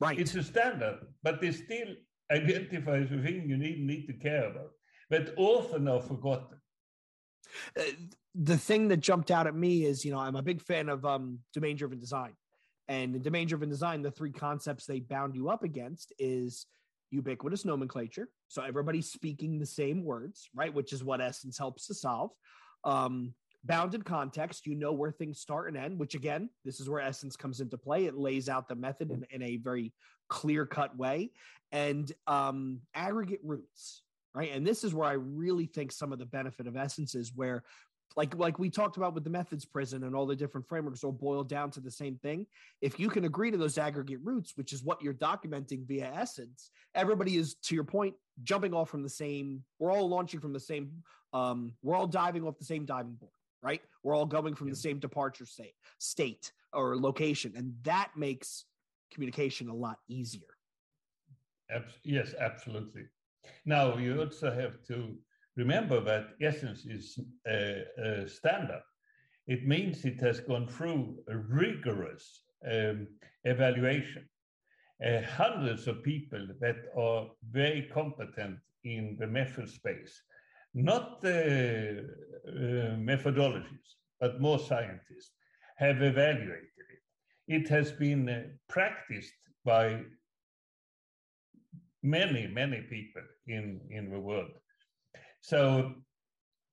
Right. 0.00 0.18
It's 0.18 0.34
a 0.36 0.42
standard, 0.42 1.00
but 1.22 1.44
it 1.44 1.52
still 1.52 1.88
identifies 2.32 3.10
the 3.10 3.18
thing 3.18 3.46
you 3.46 3.58
need, 3.58 3.80
need 3.80 4.06
to 4.06 4.14
care 4.14 4.46
about, 4.50 4.70
but 5.10 5.34
often 5.36 5.86
are 5.86 6.00
forgotten. 6.00 6.58
uh, 7.78 7.82
the 8.34 8.56
thing 8.56 8.88
that 8.88 9.00
jumped 9.00 9.30
out 9.30 9.46
at 9.46 9.54
me 9.54 9.84
is, 9.84 10.06
you 10.06 10.12
know, 10.12 10.20
I'm 10.20 10.36
a 10.36 10.42
big 10.42 10.62
fan 10.62 10.88
of 10.88 11.04
um, 11.04 11.40
domain 11.52 11.76
driven 11.76 11.98
design. 11.98 12.32
And 12.88 13.14
in 13.14 13.20
domain 13.20 13.48
driven 13.48 13.68
design, 13.68 14.00
the 14.00 14.10
three 14.10 14.32
concepts 14.32 14.86
they 14.86 15.00
bound 15.00 15.36
you 15.36 15.50
up 15.50 15.62
against 15.62 16.10
is 16.18 16.64
ubiquitous 17.10 17.64
nomenclature. 17.64 18.28
So 18.48 18.62
everybody's 18.62 19.10
speaking 19.10 19.58
the 19.58 19.66
same 19.66 20.04
words, 20.04 20.48
right? 20.54 20.72
Which 20.72 20.92
is 20.92 21.04
what 21.04 21.20
Essence 21.20 21.58
helps 21.58 21.86
to 21.86 21.94
solve. 21.94 22.30
Um, 22.84 23.34
bounded 23.64 24.04
context, 24.04 24.66
you 24.66 24.74
know 24.74 24.92
where 24.92 25.12
things 25.12 25.40
start 25.40 25.68
and 25.68 25.76
end, 25.76 25.98
which 25.98 26.14
again, 26.14 26.48
this 26.64 26.80
is 26.80 26.88
where 26.88 27.00
Essence 27.00 27.36
comes 27.36 27.60
into 27.60 27.76
play. 27.76 28.06
It 28.06 28.16
lays 28.16 28.48
out 28.48 28.68
the 28.68 28.74
method 28.74 29.10
in, 29.10 29.26
in 29.30 29.42
a 29.42 29.56
very 29.56 29.92
clear 30.28 30.66
cut 30.66 30.96
way. 30.96 31.32
And 31.72 32.10
um, 32.26 32.80
aggregate 32.94 33.40
roots, 33.42 34.02
right? 34.34 34.50
And 34.52 34.66
this 34.66 34.84
is 34.84 34.94
where 34.94 35.08
I 35.08 35.14
really 35.14 35.66
think 35.66 35.92
some 35.92 36.12
of 36.12 36.18
the 36.18 36.26
benefit 36.26 36.66
of 36.66 36.76
Essence 36.76 37.14
is 37.14 37.32
where 37.34 37.64
like 38.16 38.34
like 38.36 38.58
we 38.58 38.70
talked 38.70 38.96
about 38.96 39.14
with 39.14 39.24
the 39.24 39.30
methods 39.30 39.64
prison 39.64 40.04
and 40.04 40.14
all 40.14 40.26
the 40.26 40.36
different 40.36 40.66
frameworks 40.66 41.04
all 41.04 41.12
boil 41.12 41.44
down 41.44 41.70
to 41.70 41.80
the 41.80 41.90
same 41.90 42.16
thing 42.16 42.46
if 42.80 42.98
you 42.98 43.08
can 43.08 43.24
agree 43.24 43.50
to 43.50 43.56
those 43.56 43.78
aggregate 43.78 44.20
roots 44.22 44.52
which 44.56 44.72
is 44.72 44.82
what 44.82 45.00
you're 45.02 45.14
documenting 45.14 45.86
via 45.86 46.10
essence 46.14 46.70
everybody 46.94 47.36
is 47.36 47.54
to 47.56 47.74
your 47.74 47.84
point 47.84 48.14
jumping 48.42 48.74
off 48.74 48.88
from 48.88 49.02
the 49.02 49.08
same 49.08 49.62
we're 49.78 49.92
all 49.92 50.08
launching 50.08 50.40
from 50.40 50.52
the 50.52 50.60
same 50.60 50.90
um 51.32 51.72
we're 51.82 51.96
all 51.96 52.06
diving 52.06 52.44
off 52.44 52.58
the 52.58 52.64
same 52.64 52.84
diving 52.84 53.14
board 53.14 53.32
right 53.62 53.82
we're 54.02 54.14
all 54.14 54.26
going 54.26 54.54
from 54.54 54.70
the 54.70 54.76
same 54.76 54.98
departure 54.98 55.44
state 55.44 55.74
state 55.98 56.52
or 56.72 56.96
location, 56.96 57.52
and 57.56 57.74
that 57.82 58.10
makes 58.16 58.64
communication 59.12 59.68
a 59.68 59.74
lot 59.74 59.98
easier. 60.08 60.42
Yes, 62.02 62.34
absolutely. 62.38 63.04
Now 63.64 63.96
you 63.96 64.20
also 64.20 64.50
have 64.50 64.82
to 64.88 65.14
remember 65.58 66.00
that 66.00 66.28
Essence 66.40 66.86
is 66.86 67.18
a, 67.46 67.84
a 68.02 68.28
standard. 68.28 68.82
It 69.48 69.66
means 69.66 70.04
it 70.04 70.20
has 70.20 70.40
gone 70.40 70.68
through 70.68 71.16
a 71.28 71.36
rigorous 71.36 72.44
um, 72.70 73.08
evaluation. 73.44 74.24
Uh, 75.04 75.22
hundreds 75.22 75.86
of 75.86 76.02
people 76.02 76.46
that 76.60 76.76
are 76.96 77.26
very 77.50 77.88
competent 77.92 78.58
in 78.84 79.16
the 79.18 79.26
method 79.26 79.68
space, 79.68 80.22
not 80.74 81.20
the 81.20 82.04
uh, 82.46 82.96
methodologies, 83.12 83.88
but 84.20 84.40
more 84.40 84.58
scientists, 84.58 85.32
have 85.76 86.02
evaluated 86.02 86.86
it. 86.94 87.02
It 87.56 87.68
has 87.68 87.92
been 87.92 88.28
uh, 88.28 88.42
practiced 88.68 89.34
by 89.64 90.02
many, 92.02 92.46
many 92.46 92.80
people 92.82 93.22
in, 93.46 93.80
in 93.90 94.10
the 94.10 94.20
world. 94.20 94.50
So 95.48 95.94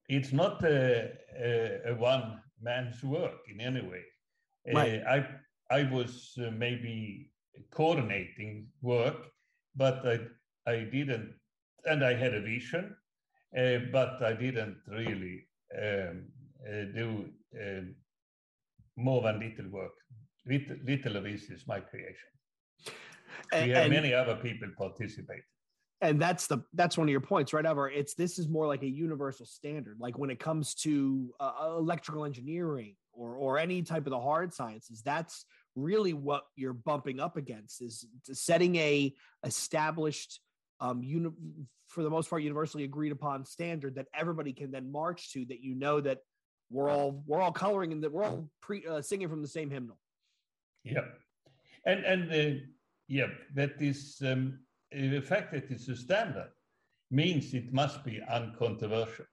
it's 0.10 0.34
not 0.34 0.62
a, 0.66 1.12
a, 1.42 1.92
a 1.92 1.96
one 1.96 2.42
man's 2.62 3.02
work 3.04 3.40
in 3.48 3.62
any 3.62 3.82
way. 3.82 4.04
Right. 4.74 5.02
Uh, 5.02 5.10
I, 5.72 5.80
I 5.80 5.84
was 5.90 6.38
uh, 6.38 6.52
maybe 6.52 7.32
coordinating 7.72 8.68
work, 8.82 9.16
but 9.78 10.06
I, 10.06 10.20
I 10.70 10.80
didn't, 10.92 11.36
and 11.86 12.04
I 12.04 12.16
had 12.16 12.34
a 12.34 12.42
vision, 12.42 12.94
uh, 13.58 13.78
but 13.94 14.22
I 14.22 14.34
didn't 14.34 14.78
really 14.90 15.48
um, 15.82 16.26
uh, 16.68 16.84
do 16.94 17.30
uh, 17.58 17.82
more 18.98 19.22
than 19.22 19.40
little 19.40 19.72
work. 19.72 19.94
Little, 20.46 20.76
little 20.84 21.16
of 21.16 21.24
this 21.24 21.44
is 21.50 21.66
my 21.66 21.80
creation. 21.80 22.32
And, 23.54 23.68
we 23.68 23.72
have 23.72 23.90
many 23.90 24.14
other 24.14 24.36
people 24.36 24.68
participate. 24.78 25.44
And 26.02 26.22
that's 26.22 26.48
the 26.48 26.60
that's 26.74 26.98
one 26.98 27.08
of 27.08 27.12
your 27.12 27.22
points 27.22 27.54
right 27.54 27.66
Ivar 27.66 27.90
it's 27.90 28.16
this 28.16 28.38
is 28.38 28.50
more 28.50 28.68
like 28.68 28.84
a 28.84 28.88
universal 28.88 29.46
standard. 29.46 29.98
Like 30.00 30.18
when 30.18 30.30
it 30.30 30.40
comes 30.40 30.76
to 30.76 31.34
uh, 31.40 31.54
electrical 31.78 32.26
engineering 32.26 32.96
or 33.14 33.36
or 33.36 33.58
any 33.58 33.82
type 33.82 34.06
of 34.06 34.12
the 34.12 34.20
hard 34.20 34.54
sciences 34.54 35.02
that's 35.02 35.46
really 35.76 36.14
what 36.14 36.44
you're 36.56 36.74
bumping 36.74 37.20
up 37.20 37.38
against 37.38 37.82
is 37.82 38.06
setting 38.26 38.76
a 38.76 39.14
established 39.46 40.42
um 40.82 41.02
uni- 41.02 41.32
for 41.88 42.04
the 42.04 42.10
most 42.10 42.30
part 42.30 42.44
universally 42.44 42.84
agreed 42.84 43.14
upon 43.14 43.46
standard 43.46 43.96
that 43.96 44.08
everybody 44.14 44.52
can 44.52 44.72
then 44.72 44.92
march 44.92 45.32
to 45.32 45.46
that 45.46 45.62
you 45.62 45.76
know 45.76 46.02
that 46.02 46.20
we're 46.70 46.90
all 46.90 47.24
we're 47.26 47.42
all 47.42 47.52
coloring 47.52 47.92
and 47.92 48.04
that 48.04 48.12
we're 48.12 48.24
all 48.24 48.50
pre 48.62 48.86
uh, 48.86 49.02
singing 49.02 49.30
from 49.30 49.42
the 49.42 49.48
same 49.48 49.70
hymnal. 49.70 49.98
Yeah, 50.84 51.06
and 51.86 52.04
and 52.04 52.30
the 52.30 52.64
yeah, 53.08 53.28
that 53.54 53.74
is 53.80 54.22
um, 54.26 54.60
the 54.92 55.22
fact 55.22 55.52
that 55.54 55.70
it's 55.72 55.88
a 55.88 55.96
standard 55.96 56.52
means 57.12 57.54
it 57.54 57.74
must 57.74 58.04
be 58.04 58.22
uncontroversial. 58.30 59.26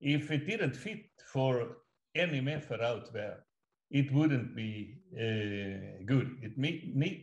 If 0.00 0.30
it 0.30 0.46
didn't 0.46 0.76
fit 0.76 1.04
for 1.32 1.78
any 2.14 2.40
method 2.40 2.80
out 2.80 3.12
there, 3.12 3.44
it 3.90 4.12
wouldn't 4.12 4.54
be 4.56 4.98
uh, 5.14 6.02
good. 6.04 6.36
It 6.42 6.52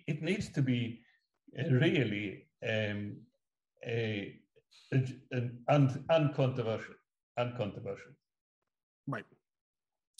it 0.08 0.22
needs 0.22 0.50
to 0.50 0.62
be 0.62 1.00
uh, 1.60 1.70
really 1.70 2.48
um, 2.68 3.18
a, 3.86 4.40
a- 4.94 5.14
an 5.32 5.60
un- 5.68 6.06
uncontroversial, 6.10 6.96
uncontroversial. 7.38 8.12
Right. 9.08 9.26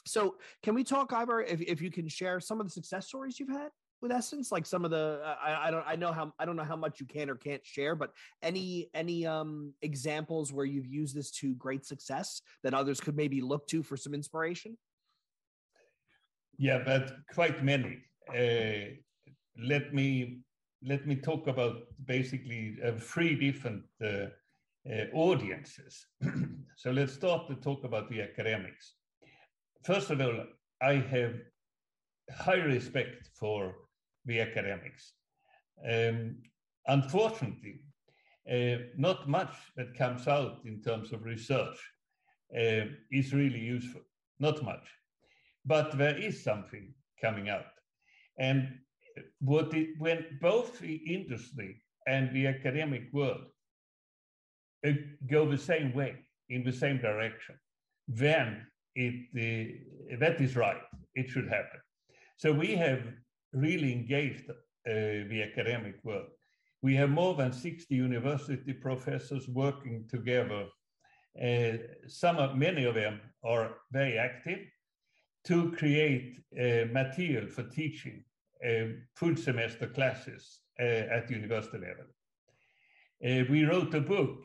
So, 0.06 0.36
can 0.64 0.74
we 0.74 0.84
talk, 0.84 1.14
Ivor, 1.14 1.42
if, 1.44 1.62
if 1.62 1.82
you 1.82 1.92
can 1.92 2.08
share 2.08 2.40
some 2.40 2.60
of 2.60 2.66
the 2.66 2.72
success 2.72 3.08
stories 3.08 3.40
you've 3.40 3.50
had 3.50 3.70
with 4.02 4.12
Essence, 4.12 4.52
like 4.52 4.66
some 4.66 4.84
of 4.84 4.92
the 4.92 5.22
I, 5.42 5.68
I 5.68 5.72
don't 5.72 5.86
I 5.88 5.96
know 5.96 6.12
how 6.12 6.34
I 6.40 6.46
don't 6.46 6.56
know 6.56 6.64
how 6.64 6.76
much 6.76 7.00
you 7.00 7.06
can 7.06 7.30
or 7.30 7.36
can't 7.36 7.66
share, 7.66 7.96
but 7.96 8.12
any 8.42 8.90
any 8.94 9.26
um 9.26 9.74
examples 9.82 10.52
where 10.52 10.66
you've 10.66 10.88
used 10.88 11.16
this 11.16 11.32
to 11.32 11.54
great 11.56 11.86
success 11.86 12.42
that 12.64 12.74
others 12.74 13.00
could 13.00 13.16
maybe 13.16 13.42
look 13.42 13.68
to 13.68 13.84
for 13.84 13.96
some 13.96 14.14
inspiration. 14.14 14.78
Yeah, 16.58 16.80
but 16.84 17.14
quite 17.34 17.64
many. 17.64 18.00
Uh, 18.30 18.96
let 19.64 19.94
me 19.94 20.42
let 20.84 21.06
me 21.06 21.16
talk 21.16 21.48
about 21.48 21.76
basically 22.06 22.78
uh, 22.84 22.94
three 22.94 23.36
different 23.36 23.84
uh, 24.04 24.28
uh, 24.90 25.06
audiences. 25.14 26.08
so 26.76 26.92
let's 26.92 27.14
start 27.14 27.48
to 27.48 27.56
talk 27.56 27.84
about 27.84 28.10
the 28.10 28.22
academics. 28.22 28.96
First 29.84 30.10
of 30.10 30.22
all, 30.22 30.46
I 30.82 30.94
have 30.94 31.36
high 32.32 32.64
respect 32.64 33.30
for 33.36 33.76
the 34.26 34.42
academics. 34.42 35.14
Um, 35.90 36.38
unfortunately, 36.88 37.82
uh, 38.52 38.84
not 38.98 39.28
much 39.30 39.54
that 39.76 39.98
comes 39.98 40.28
out 40.28 40.60
in 40.66 40.82
terms 40.82 41.14
of 41.14 41.24
research 41.24 41.78
uh, 42.56 42.86
is 43.12 43.34
really 43.34 43.60
useful. 43.60 44.02
Not 44.40 44.64
much 44.64 44.88
but 45.66 45.98
there 45.98 46.18
is 46.18 46.44
something 46.44 46.94
coming 47.22 47.50
out. 47.50 47.66
And 48.38 48.80
what 49.40 49.74
it, 49.74 49.90
when 50.00 50.26
both 50.42 50.80
the 50.80 50.96
industry 50.96 51.82
and 52.08 52.34
the 52.34 52.48
academic 52.48 53.04
world 53.14 53.46
uh, 54.86 54.92
go 55.30 55.50
the 55.50 55.58
same 55.58 55.94
way, 55.94 56.16
in 56.50 56.64
the 56.64 56.72
same 56.72 56.98
direction, 56.98 57.56
then 58.08 58.66
it, 58.96 59.14
uh, 60.12 60.18
that 60.20 60.42
is 60.42 60.56
right. 60.56 60.82
It 61.16 61.30
should 61.30 61.48
happen. 61.48 61.80
So 62.38 62.52
we 62.52 62.76
have 62.76 63.04
really 63.54 63.92
engaged 63.92 64.50
uh, 64.50 64.54
the 64.86 65.44
academic 65.44 65.96
world. 66.04 66.28
We 66.82 66.96
have 66.96 67.10
more 67.10 67.36
than 67.36 67.54
60 67.54 67.94
university 67.94 68.74
professors 68.74 69.48
working 69.48 70.06
together. 70.10 70.66
Uh, 71.42 71.78
some 72.08 72.38
of, 72.38 72.56
many 72.56 72.86
of 72.86 72.96
them 72.96 73.22
are 73.44 73.76
very 73.92 74.18
active 74.18 74.60
to 75.46 75.72
create 75.72 76.40
uh, 76.60 76.86
material 76.92 77.48
for 77.48 77.64
teaching 77.64 78.24
uh, 78.68 78.86
full 79.16 79.36
semester 79.36 79.88
classes 79.88 80.60
uh, 80.80 80.84
at 80.84 81.32
university 81.32 81.78
level. 81.78 82.06
Uh, 83.24 83.46
we 83.50 83.64
wrote 83.66 83.94
a 83.94 84.02
book 84.02 84.44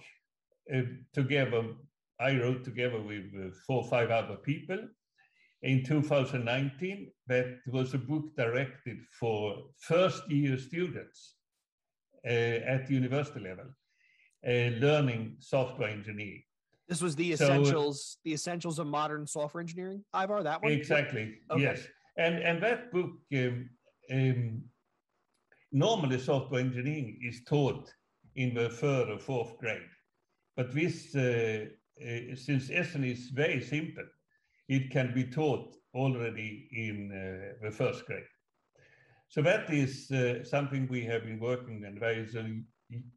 together, 1.14 1.64
I 2.18 2.36
wrote 2.36 2.64
together 2.64 3.00
with 3.00 3.54
four 3.66 3.82
or 3.82 3.88
five 3.88 4.10
other 4.10 4.36
people 4.36 4.78
in 5.66 5.82
2019 5.84 7.10
that 7.26 7.58
was 7.66 7.92
a 7.92 7.98
book 7.98 8.24
directed 8.36 8.98
for 9.18 9.64
first 9.80 10.22
year 10.30 10.56
students 10.56 11.34
uh, 12.24 12.72
at 12.74 12.86
the 12.86 12.94
university 12.94 13.40
level, 13.40 13.66
learning 14.44 15.36
software 15.40 15.88
engineering. 15.88 16.42
This 16.88 17.02
was 17.02 17.16
the 17.16 17.34
So, 17.34 17.44
uh, 17.44 17.48
essentials, 17.48 18.18
the 18.24 18.32
essentials 18.32 18.78
of 18.78 18.86
modern 18.86 19.26
software 19.26 19.60
engineering. 19.60 20.04
Ivar, 20.14 20.44
that 20.44 20.62
one. 20.62 20.70
Exactly. 20.70 21.34
Okay. 21.50 21.62
Yes, 21.62 21.80
and 22.16 22.36
and 22.38 22.62
that 22.62 22.92
book 22.92 23.10
um, 23.34 23.68
um, 24.12 24.62
normally 25.72 26.18
software 26.18 26.60
engineering 26.60 27.18
is 27.22 27.42
taught 27.44 27.92
in 28.36 28.54
the 28.54 28.68
third 28.68 29.08
or 29.10 29.18
fourth 29.18 29.58
grade, 29.58 29.90
but 30.56 30.72
this 30.72 31.14
uh, 31.16 31.66
uh, 32.00 32.36
since 32.36 32.70
Essence 32.72 33.04
is 33.04 33.30
very 33.30 33.60
simple, 33.60 34.04
it 34.68 34.90
can 34.90 35.14
be 35.14 35.24
taught 35.24 35.74
already 35.94 36.68
in 36.72 37.10
uh, 37.12 37.66
the 37.66 37.70
first 37.70 38.04
grade. 38.06 38.24
So 39.28 39.42
that 39.42 39.72
is 39.72 40.10
uh, 40.10 40.44
something 40.44 40.86
we 40.88 41.04
have 41.04 41.24
been 41.24 41.40
working, 41.40 41.84
and 41.84 42.00
there 42.00 42.18
is 42.18 42.36
a 42.36 42.60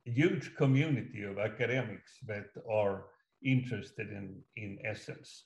huge 0.05 0.55
community 0.55 1.23
of 1.23 1.37
academics 1.37 2.17
that 2.25 2.47
are 2.71 3.05
interested 3.43 4.09
in, 4.09 4.41
in 4.55 4.79
essence. 4.83 5.45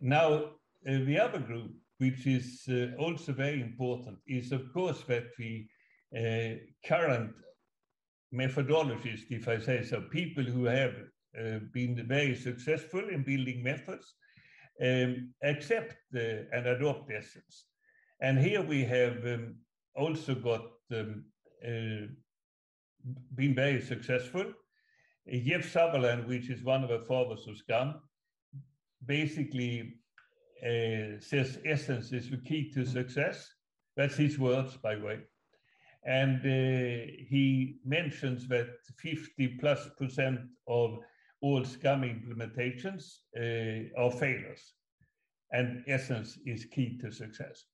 Now, 0.00 0.32
uh, 0.34 0.44
the 0.84 1.18
other 1.18 1.38
group, 1.38 1.72
which 1.98 2.26
is 2.26 2.68
also 2.98 3.32
very 3.32 3.60
important, 3.60 4.18
is 4.26 4.50
of 4.50 4.72
course 4.72 5.04
that 5.06 5.26
the 5.38 5.68
current 6.84 7.32
methodologists, 8.34 9.30
if 9.30 9.46
I 9.46 9.58
say 9.58 9.84
so, 9.84 10.00
people 10.10 10.42
who 10.42 10.64
have 10.64 10.94
uh, 11.38 11.58
been 11.72 12.04
very 12.08 12.34
successful 12.34 13.08
in 13.08 13.22
building 13.22 13.62
methods, 13.62 14.14
um, 14.80 15.34
accept 15.42 15.96
uh, 16.14 16.44
and 16.52 16.66
adopt 16.66 17.10
essence. 17.10 17.66
And 18.20 18.38
here 18.38 18.62
we 18.62 18.84
have 18.84 19.24
um, 19.26 19.56
also 19.94 20.34
got 20.34 20.62
um, 20.92 21.24
uh, 21.64 22.06
been 23.34 23.54
very 23.54 23.80
successful. 23.80 24.52
Jeff 25.28 25.70
Sutherland, 25.70 26.26
which 26.26 26.50
is 26.50 26.62
one 26.62 26.82
of 26.82 26.88
the 26.88 27.04
fathers 27.06 27.46
of 27.46 27.56
Scrum, 27.56 28.00
basically 29.06 29.94
uh, 30.64 31.18
says 31.18 31.58
essence 31.64 32.12
is 32.12 32.30
the 32.30 32.36
key 32.36 32.70
to 32.72 32.84
success. 32.84 33.48
That's 33.96 34.16
his 34.16 34.38
words, 34.38 34.76
by 34.76 34.96
the 34.96 35.04
way. 35.04 35.18
And 36.04 36.38
uh, 36.40 37.12
he 37.28 37.76
mentions 37.84 38.48
that 38.48 38.68
50 38.98 39.58
plus 39.60 39.88
percent 39.98 40.40
of 40.66 40.98
all 41.42 41.64
Scrum 41.64 42.02
implementations 42.02 43.18
uh, 43.36 44.00
are 44.00 44.10
failures. 44.10 44.74
And 45.52 45.84
essence 45.86 46.38
is 46.46 46.64
key 46.64 46.98
to 47.02 47.12
success. 47.12 47.64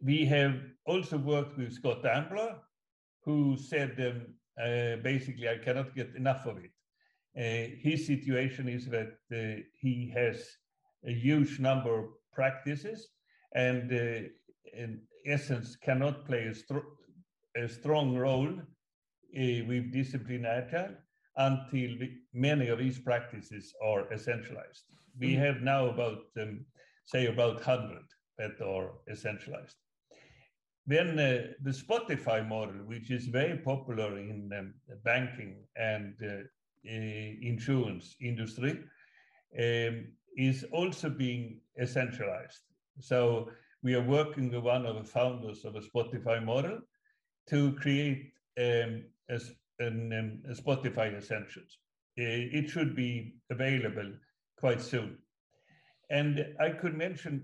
we 0.00 0.24
have 0.24 0.54
also 0.86 1.18
worked 1.18 1.58
with 1.58 1.72
Scott 1.72 2.04
Ambler, 2.06 2.56
who 3.24 3.56
said 3.56 3.92
um, 4.00 4.34
uh, 4.60 4.96
basically, 5.02 5.48
I 5.48 5.58
cannot 5.58 5.94
get 5.94 6.14
enough 6.16 6.46
of 6.46 6.58
it. 6.58 6.70
Uh, 7.36 7.74
his 7.80 8.06
situation 8.06 8.68
is 8.68 8.86
that 8.86 9.14
uh, 9.32 9.62
he 9.80 10.12
has 10.14 10.36
a 11.06 11.12
huge 11.12 11.58
number 11.58 11.98
of 11.98 12.06
practices 12.32 13.08
and 13.54 13.90
in 13.92 15.00
essence 15.26 15.76
cannot 15.76 16.26
play 16.26 16.52
a, 16.52 17.62
a 17.64 17.68
strong 17.68 18.16
role 18.16 18.54
with 19.34 19.92
discipline 19.92 20.46
agile 20.46 20.94
until 21.36 21.98
we, 21.98 22.18
many 22.32 22.68
of 22.68 22.78
these 22.78 22.98
practices 22.98 23.74
are 23.84 24.04
essentialized. 24.12 24.84
We 25.18 25.34
have 25.34 25.60
now 25.60 25.86
about, 25.86 26.24
um, 26.40 26.64
say, 27.04 27.26
about 27.26 27.56
100 27.56 27.98
that 28.38 28.60
are 28.60 28.90
essentialized. 29.10 29.74
Then 30.86 31.18
uh, 31.18 31.52
the 31.62 31.70
Spotify 31.70 32.46
model, 32.46 32.80
which 32.86 33.10
is 33.10 33.26
very 33.26 33.58
popular 33.58 34.18
in 34.18 34.50
um, 34.58 34.74
banking 35.04 35.64
and 35.76 36.14
uh, 36.22 36.42
insurance 36.84 38.16
industry, 38.20 38.80
um, 39.58 40.06
is 40.36 40.64
also 40.72 41.08
being 41.08 41.60
essentialized. 41.80 42.60
So 43.00 43.50
we 43.82 43.94
are 43.94 44.02
working 44.02 44.50
with 44.50 44.62
one 44.62 44.86
of 44.86 44.96
the 44.96 45.04
founders 45.04 45.64
of 45.64 45.74
the 45.74 45.80
Spotify 45.80 46.42
model 46.44 46.80
to 47.48 47.72
create 47.74 48.32
um, 48.58 49.04
a, 49.30 49.40
an, 49.78 50.42
um, 50.46 50.54
Spotify 50.54 51.16
Essentials. 51.16 51.78
It 52.16 52.68
should 52.68 52.94
be 52.94 53.36
available 53.50 54.12
quite 54.58 54.82
soon. 54.82 55.16
And 56.10 56.44
I 56.60 56.70
could 56.70 56.94
mention 56.94 57.42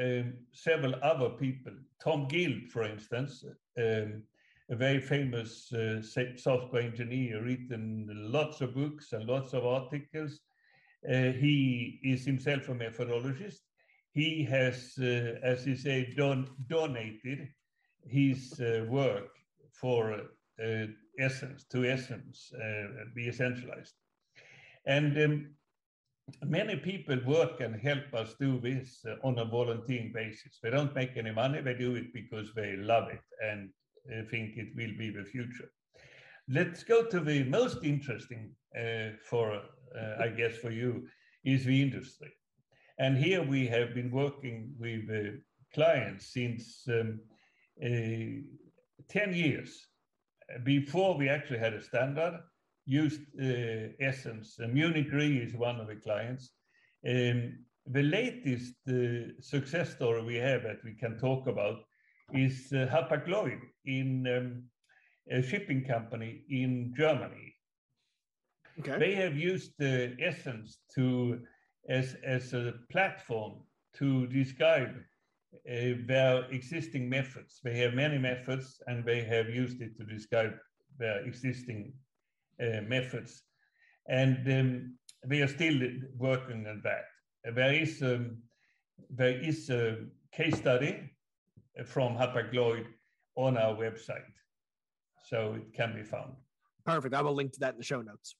um, 0.00 0.34
several 0.52 0.94
other 1.02 1.30
people. 1.30 1.72
Tom 2.02 2.26
Gilb, 2.28 2.70
for 2.70 2.82
instance, 2.82 3.44
um, 3.78 4.22
a 4.70 4.76
very 4.76 5.00
famous 5.00 5.72
uh, 5.72 6.02
software 6.36 6.82
engineer, 6.82 7.42
written 7.42 8.08
lots 8.10 8.60
of 8.60 8.74
books 8.74 9.12
and 9.12 9.26
lots 9.26 9.52
of 9.52 9.64
articles. 9.64 10.40
Uh, 11.08 11.30
he 11.32 12.00
is 12.02 12.24
himself 12.24 12.68
a 12.68 12.74
methodologist. 12.74 13.60
He 14.10 14.44
has, 14.44 14.94
uh, 14.98 15.34
as 15.42 15.64
he 15.64 15.76
say, 15.76 16.12
don 16.16 16.48
donated 16.68 17.48
his 18.06 18.58
uh, 18.60 18.86
work 18.88 19.28
for 19.72 20.14
uh, 20.62 20.86
Essence 21.18 21.64
to 21.70 21.84
Essence, 21.84 22.52
uh, 22.54 23.04
be 23.14 23.26
essentialized. 23.26 23.92
And 24.86 25.18
um, 25.22 25.50
many 26.44 26.76
people 26.76 27.18
work 27.26 27.60
and 27.60 27.80
help 27.80 28.12
us 28.14 28.34
do 28.38 28.60
this 28.60 29.04
uh, 29.06 29.16
on 29.26 29.38
a 29.38 29.44
volunteering 29.44 30.12
basis. 30.12 30.58
They 30.62 30.70
don't 30.70 30.94
make 30.94 31.16
any 31.16 31.32
money, 31.32 31.60
they 31.60 31.74
do 31.74 31.94
it 31.96 32.12
because 32.12 32.52
they 32.54 32.76
love 32.76 33.08
it 33.08 33.22
and 33.42 33.70
uh, 34.12 34.22
think 34.30 34.56
it 34.56 34.68
will 34.76 34.96
be 34.98 35.10
the 35.10 35.24
future. 35.24 35.70
Let's 36.48 36.84
go 36.84 37.04
to 37.04 37.20
the 37.20 37.42
most 37.44 37.78
interesting 37.82 38.52
uh, 38.78 39.16
for, 39.28 39.52
uh, 39.52 40.22
I 40.22 40.28
guess, 40.28 40.56
for 40.56 40.70
you, 40.70 41.08
is 41.44 41.64
the 41.64 41.82
industry. 41.82 42.32
And 42.98 43.16
here 43.16 43.42
we 43.42 43.66
have 43.66 43.94
been 43.94 44.10
working 44.10 44.72
with 44.78 45.10
uh, 45.10 45.38
clients 45.74 46.32
since 46.32 46.86
um, 46.88 47.20
uh, 47.84 48.42
10 49.08 49.34
years. 49.34 49.86
Before 50.64 51.16
we 51.16 51.28
actually 51.28 51.58
had 51.58 51.74
a 51.74 51.82
standard, 51.82 52.40
used 52.86 53.20
uh, 53.40 53.92
Essence. 54.00 54.58
Uh, 54.62 54.68
Munich 54.68 55.12
Re 55.12 55.38
is 55.38 55.54
one 55.54 55.80
of 55.80 55.88
the 55.88 55.96
clients. 55.96 56.50
Um, 57.06 57.58
the 57.86 58.02
latest 58.02 58.74
uh, 58.88 59.32
success 59.40 59.90
story 59.94 60.22
we 60.22 60.36
have 60.36 60.62
that 60.62 60.82
we 60.84 60.94
can 60.94 61.18
talk 61.18 61.46
about 61.46 61.80
is 62.32 62.72
uh, 62.72 62.86
Hapag-Lloyd 62.90 63.60
in 63.84 64.26
um, 64.26 64.64
a 65.30 65.42
shipping 65.42 65.84
company 65.84 66.42
in 66.48 66.94
Germany. 66.96 67.54
Okay. 68.80 68.98
They 68.98 69.14
have 69.14 69.36
used 69.36 69.72
uh, 69.80 70.14
Essence 70.20 70.78
to 70.94 71.40
as, 71.88 72.16
as 72.24 72.52
a 72.52 72.74
platform 72.90 73.62
to 73.94 74.26
describe 74.26 74.94
their 75.64 76.44
existing 76.50 77.08
methods. 77.08 77.60
They 77.62 77.76
have 77.78 77.94
many 77.94 78.18
methods 78.18 78.80
and 78.86 79.04
they 79.04 79.22
have 79.24 79.48
used 79.48 79.80
it 79.80 79.96
to 79.98 80.04
describe 80.04 80.54
their 80.98 81.24
existing 81.24 81.92
uh, 82.60 82.80
methods. 82.86 83.42
And 84.08 84.38
um, 84.52 84.94
we 85.26 85.42
are 85.42 85.48
still 85.48 85.78
working 86.16 86.66
on 86.66 86.80
that. 86.84 87.04
There 87.54 87.74
is, 87.74 88.02
um, 88.02 88.38
there 89.10 89.38
is 89.40 89.70
a 89.70 89.98
case 90.32 90.56
study 90.56 91.10
from 91.84 92.16
Hapag-Lloyd 92.16 92.86
on 93.36 93.56
our 93.56 93.74
website, 93.74 94.32
so 95.24 95.54
it 95.54 95.74
can 95.74 95.94
be 95.94 96.02
found. 96.02 96.32
Perfect. 96.84 97.14
I 97.14 97.22
will 97.22 97.34
link 97.34 97.52
to 97.52 97.60
that 97.60 97.74
in 97.74 97.78
the 97.78 97.84
show 97.84 98.00
notes. 98.00 98.36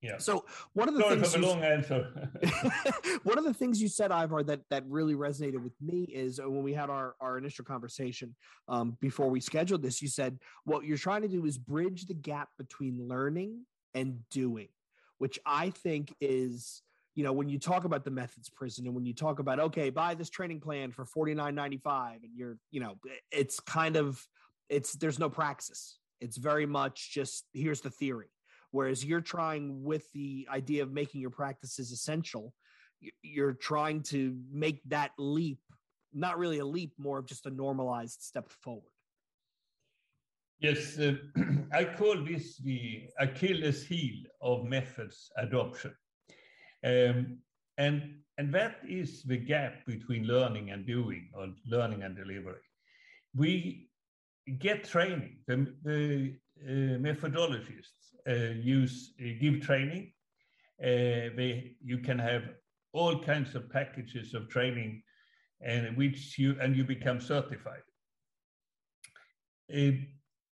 Yeah. 0.00 0.18
So 0.18 0.44
one 0.74 0.88
of 0.88 0.94
the 0.94 1.00
Sorry 1.00 1.16
things 1.16 1.34
for 1.34 1.40
the 1.40 1.46
long 1.46 1.64
answer. 1.64 2.30
one 3.24 3.36
of 3.36 3.44
the 3.44 3.54
things 3.54 3.82
you 3.82 3.88
said, 3.88 4.12
Ivar, 4.12 4.44
that 4.44 4.60
that 4.70 4.84
really 4.86 5.14
resonated 5.14 5.62
with 5.62 5.72
me 5.80 6.02
is 6.04 6.38
uh, 6.38 6.48
when 6.48 6.62
we 6.62 6.72
had 6.72 6.88
our 6.88 7.16
our 7.20 7.36
initial 7.36 7.64
conversation 7.64 8.34
um, 8.68 8.96
before 9.00 9.28
we 9.28 9.40
scheduled 9.40 9.82
this. 9.82 10.00
You 10.00 10.08
said 10.08 10.38
what 10.64 10.84
you're 10.84 10.98
trying 10.98 11.22
to 11.22 11.28
do 11.28 11.44
is 11.46 11.58
bridge 11.58 12.06
the 12.06 12.14
gap 12.14 12.50
between 12.58 13.08
learning 13.08 13.64
and 13.94 14.20
doing, 14.30 14.68
which 15.18 15.38
I 15.44 15.70
think 15.70 16.14
is 16.20 16.82
you 17.16 17.24
know 17.24 17.32
when 17.32 17.48
you 17.48 17.58
talk 17.58 17.84
about 17.84 18.04
the 18.04 18.12
methods 18.12 18.48
prison 18.48 18.86
and 18.86 18.94
when 18.94 19.04
you 19.04 19.12
talk 19.12 19.40
about 19.40 19.58
okay 19.58 19.90
buy 19.90 20.14
this 20.14 20.30
training 20.30 20.60
plan 20.60 20.92
for 20.92 21.04
49.95 21.04 22.22
and 22.22 22.30
you're 22.36 22.58
you 22.70 22.78
know 22.78 22.96
it's 23.32 23.58
kind 23.58 23.96
of 23.96 24.24
it's 24.68 24.92
there's 24.92 25.18
no 25.18 25.28
praxis 25.28 25.98
it's 26.20 26.36
very 26.36 26.64
much 26.64 27.10
just 27.12 27.44
here's 27.52 27.80
the 27.80 27.90
theory 27.90 28.28
whereas 28.70 29.04
you're 29.04 29.20
trying 29.20 29.82
with 29.82 30.10
the 30.12 30.46
idea 30.50 30.82
of 30.82 30.92
making 30.92 31.20
your 31.20 31.30
practices 31.30 31.90
essential 31.92 32.52
you're 33.22 33.52
trying 33.52 34.02
to 34.02 34.36
make 34.50 34.80
that 34.84 35.12
leap 35.18 35.60
not 36.12 36.38
really 36.38 36.58
a 36.58 36.64
leap 36.64 36.92
more 36.98 37.18
of 37.18 37.26
just 37.26 37.46
a 37.46 37.50
normalized 37.50 38.20
step 38.22 38.50
forward 38.50 38.92
Yes, 40.60 40.98
uh, 40.98 41.14
I 41.72 41.84
call 41.84 42.24
this 42.24 42.58
the 42.58 43.08
Achilles 43.20 43.86
heel 43.86 44.24
of 44.42 44.64
methods 44.64 45.30
adoption. 45.36 45.94
Um, 46.84 47.38
and, 47.76 48.16
and 48.38 48.52
that 48.54 48.78
is 48.88 49.22
the 49.22 49.36
gap 49.36 49.86
between 49.86 50.24
learning 50.24 50.70
and 50.70 50.86
doing, 50.86 51.28
or 51.32 51.48
learning 51.66 52.02
and 52.02 52.16
delivery. 52.16 52.60
We 53.36 53.88
get 54.58 54.84
training. 54.84 55.38
The, 55.46 55.74
the 55.84 56.34
uh, 56.66 56.98
use 58.26 59.14
uh, 59.20 59.32
give 59.40 59.60
training. 59.60 60.12
Uh, 60.82 61.34
they 61.36 61.76
you 61.82 61.98
can 61.98 62.18
have 62.18 62.44
all 62.92 63.18
kinds 63.18 63.54
of 63.54 63.70
packages 63.70 64.34
of 64.34 64.48
training, 64.48 65.02
and 65.60 65.96
which 65.96 66.38
you 66.38 66.56
and 66.60 66.76
you 66.76 66.84
become 66.84 67.20
certified. 67.20 67.82
Uh, 69.74 69.92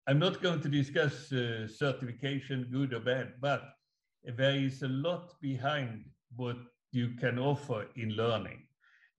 I'm 0.08 0.18
not 0.18 0.40
going 0.40 0.60
to 0.60 0.68
discuss 0.68 1.32
uh, 1.32 1.66
certification, 1.66 2.68
good 2.70 2.92
or 2.92 3.00
bad, 3.00 3.34
but 3.40 3.62
there 4.36 4.56
is 4.56 4.82
a 4.82 4.88
lot 4.88 5.32
behind 5.40 6.04
what 6.36 6.56
you 6.92 7.10
can 7.18 7.38
offer 7.38 7.86
in 7.96 8.10
learning. 8.10 8.62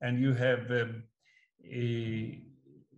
And 0.01 0.19
you 0.19 0.33
have 0.33 0.69
um, 0.71 1.03
a, 1.65 2.41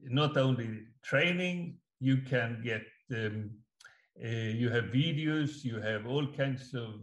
not 0.03 0.37
only 0.37 0.81
training, 1.03 1.77
you 1.99 2.17
can 2.17 2.61
get, 2.63 2.83
um, 3.15 3.51
uh, 4.23 4.27
you 4.27 4.69
have 4.69 4.85
videos, 4.85 5.63
you 5.63 5.79
have 5.79 6.05
all 6.05 6.27
kinds 6.27 6.73
of 6.73 6.95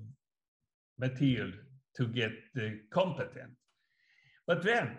material 0.99 1.51
to 1.97 2.07
get 2.07 2.33
competent. 2.91 3.53
But 4.47 4.63
then, 4.63 4.99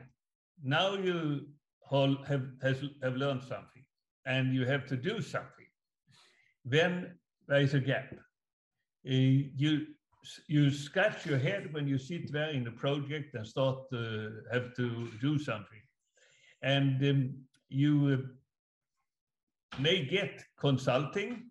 now 0.64 0.96
you 0.96 1.48
have, 1.92 2.46
has, 2.62 2.84
have 3.04 3.16
learned 3.16 3.44
something 3.44 3.86
and 4.26 4.54
you 4.54 4.66
have 4.66 4.86
to 4.88 4.98
do 4.98 5.22
something 5.22 5.68
then 6.70 7.16
there 7.48 7.62
is 7.62 7.74
a 7.74 7.80
gap. 7.80 8.14
Uh, 8.14 9.48
you 9.56 9.88
you 10.48 10.70
scratch 10.70 11.26
your 11.26 11.38
head 11.38 11.74
when 11.74 11.88
you 11.88 11.98
sit 11.98 12.32
there 12.34 12.50
in 12.50 12.68
a 12.68 12.72
project 12.72 13.34
and 13.36 13.48
start 13.48 13.90
to 13.92 14.42
have 14.52 14.76
to 14.76 15.08
do 15.22 15.40
something, 15.40 15.82
and 16.62 17.02
um, 17.10 17.34
you 17.70 17.94
uh, 18.20 19.82
may 19.82 20.04
get 20.04 20.44
consulting, 20.60 21.50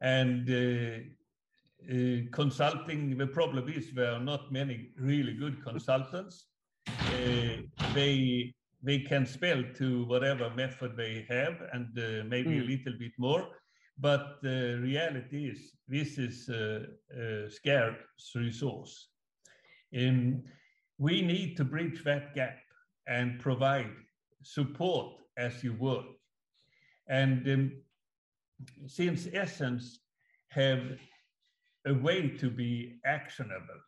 and 0.00 0.48
uh, 0.50 0.98
uh, 1.90 2.20
consulting. 2.32 3.16
The 3.16 3.26
problem 3.26 3.68
is 3.68 3.92
there 3.92 4.12
are 4.12 4.20
not 4.20 4.52
many 4.52 4.90
really 4.98 5.34
good 5.34 5.62
consultants. 5.62 6.46
Uh, 6.88 7.62
they 7.94 8.52
they 8.82 8.98
can 8.98 9.24
spell 9.26 9.62
to 9.76 10.04
whatever 10.06 10.50
method 10.50 10.96
they 10.96 11.24
have, 11.28 11.62
and 11.72 11.88
uh, 11.98 12.24
maybe 12.28 12.58
a 12.58 12.62
Mm. 12.62 12.68
little 12.68 12.98
bit 12.98 13.12
more 13.18 13.48
but 13.98 14.42
the 14.42 14.78
reality 14.82 15.46
is 15.50 15.72
this 15.88 16.18
is 16.18 16.48
a, 16.48 16.86
a 17.16 17.50
scarce 17.50 17.96
resource. 18.34 19.08
And 19.92 20.42
we 20.98 21.22
need 21.22 21.56
to 21.56 21.64
bridge 21.64 22.02
that 22.04 22.34
gap 22.34 22.58
and 23.06 23.38
provide 23.38 23.90
support 24.42 25.14
as 25.36 25.62
you 25.62 25.74
work. 25.74 26.06
And 27.08 27.48
um, 27.48 27.72
since 28.86 29.28
Essence 29.32 30.00
have 30.48 30.82
a 31.86 31.94
way 31.94 32.28
to 32.28 32.50
be 32.50 33.00
actionable, 33.04 33.80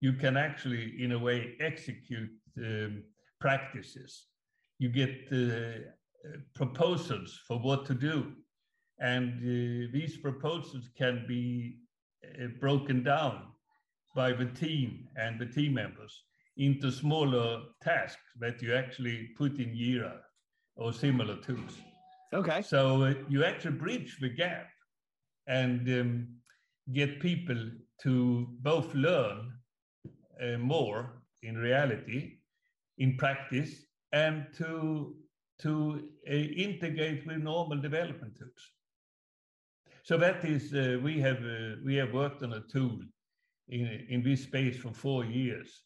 you 0.00 0.12
can 0.12 0.36
actually, 0.36 1.02
in 1.02 1.12
a 1.12 1.18
way, 1.18 1.54
execute 1.60 2.30
um, 2.58 3.02
practices. 3.40 4.26
You 4.78 4.90
get 4.90 5.32
uh, 5.32 5.80
proposals 6.54 7.40
for 7.46 7.58
what 7.58 7.86
to 7.86 7.94
do. 7.94 8.32
And 8.98 9.34
uh, 9.40 9.90
these 9.92 10.16
proposals 10.16 10.88
can 10.96 11.24
be 11.28 11.78
uh, 12.24 12.48
broken 12.60 13.02
down 13.02 13.42
by 14.14 14.32
the 14.32 14.46
team 14.46 15.08
and 15.16 15.38
the 15.38 15.46
team 15.46 15.74
members 15.74 16.22
into 16.56 16.90
smaller 16.90 17.62
tasks 17.82 18.22
that 18.40 18.62
you 18.62 18.74
actually 18.74 19.28
put 19.36 19.58
in 19.58 19.74
Jira 19.74 20.18
or 20.76 20.92
similar 20.92 21.36
tools. 21.36 21.78
Okay. 22.34 22.62
So 22.62 23.04
uh, 23.04 23.14
you 23.28 23.44
actually 23.44 23.76
bridge 23.76 24.18
the 24.20 24.28
gap 24.28 24.68
and 25.46 25.88
um, 25.88 26.28
get 26.92 27.20
people 27.20 27.70
to 28.02 28.46
both 28.60 28.94
learn 28.94 29.52
uh, 30.42 30.58
more 30.58 31.22
in 31.42 31.56
reality, 31.56 32.38
in 32.98 33.16
practice, 33.16 33.86
and 34.12 34.46
to 34.58 35.14
to 35.58 36.08
uh, 36.28 36.34
integrate 36.34 37.26
with 37.26 37.38
normal 37.38 37.80
development 37.80 38.36
tools. 38.36 38.72
So 40.02 40.18
that 40.18 40.44
is 40.44 40.74
uh, 40.74 40.98
we 41.02 41.20
have 41.20 41.38
uh, 41.38 41.76
we 41.84 41.94
have 41.96 42.12
worked 42.12 42.42
on 42.42 42.52
a 42.52 42.62
tool 42.72 42.98
in 43.68 44.06
in 44.08 44.22
this 44.22 44.42
space 44.42 44.76
for 44.76 44.92
four 44.92 45.24
years, 45.24 45.82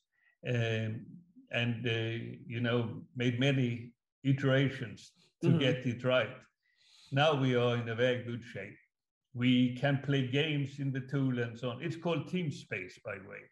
um, 0.49 1.07
and 1.53 1.87
uh, 1.87 2.35
you 2.47 2.61
know 2.61 3.03
made 3.15 3.39
many 3.39 3.93
iterations 4.25 5.13
to 5.43 5.49
Mhm. 5.49 5.59
get 5.59 5.87
it 5.87 6.05
right. 6.05 6.37
Now 7.13 7.35
we 7.41 7.55
are 7.57 7.77
in 7.77 7.89
a 7.89 7.95
very 7.95 8.23
good 8.25 8.43
shape. 8.43 8.77
We 9.33 9.75
can 9.77 9.99
play 9.99 10.27
games 10.29 10.79
in 10.81 10.93
the 10.93 11.01
tool 11.01 11.39
and 11.39 11.59
so 11.59 11.71
on. 11.71 11.83
It's 11.83 11.97
called 11.97 12.29
Team 12.29 12.51
Space, 12.51 12.99
by 13.05 13.19
the 13.19 13.29
way. 13.29 13.43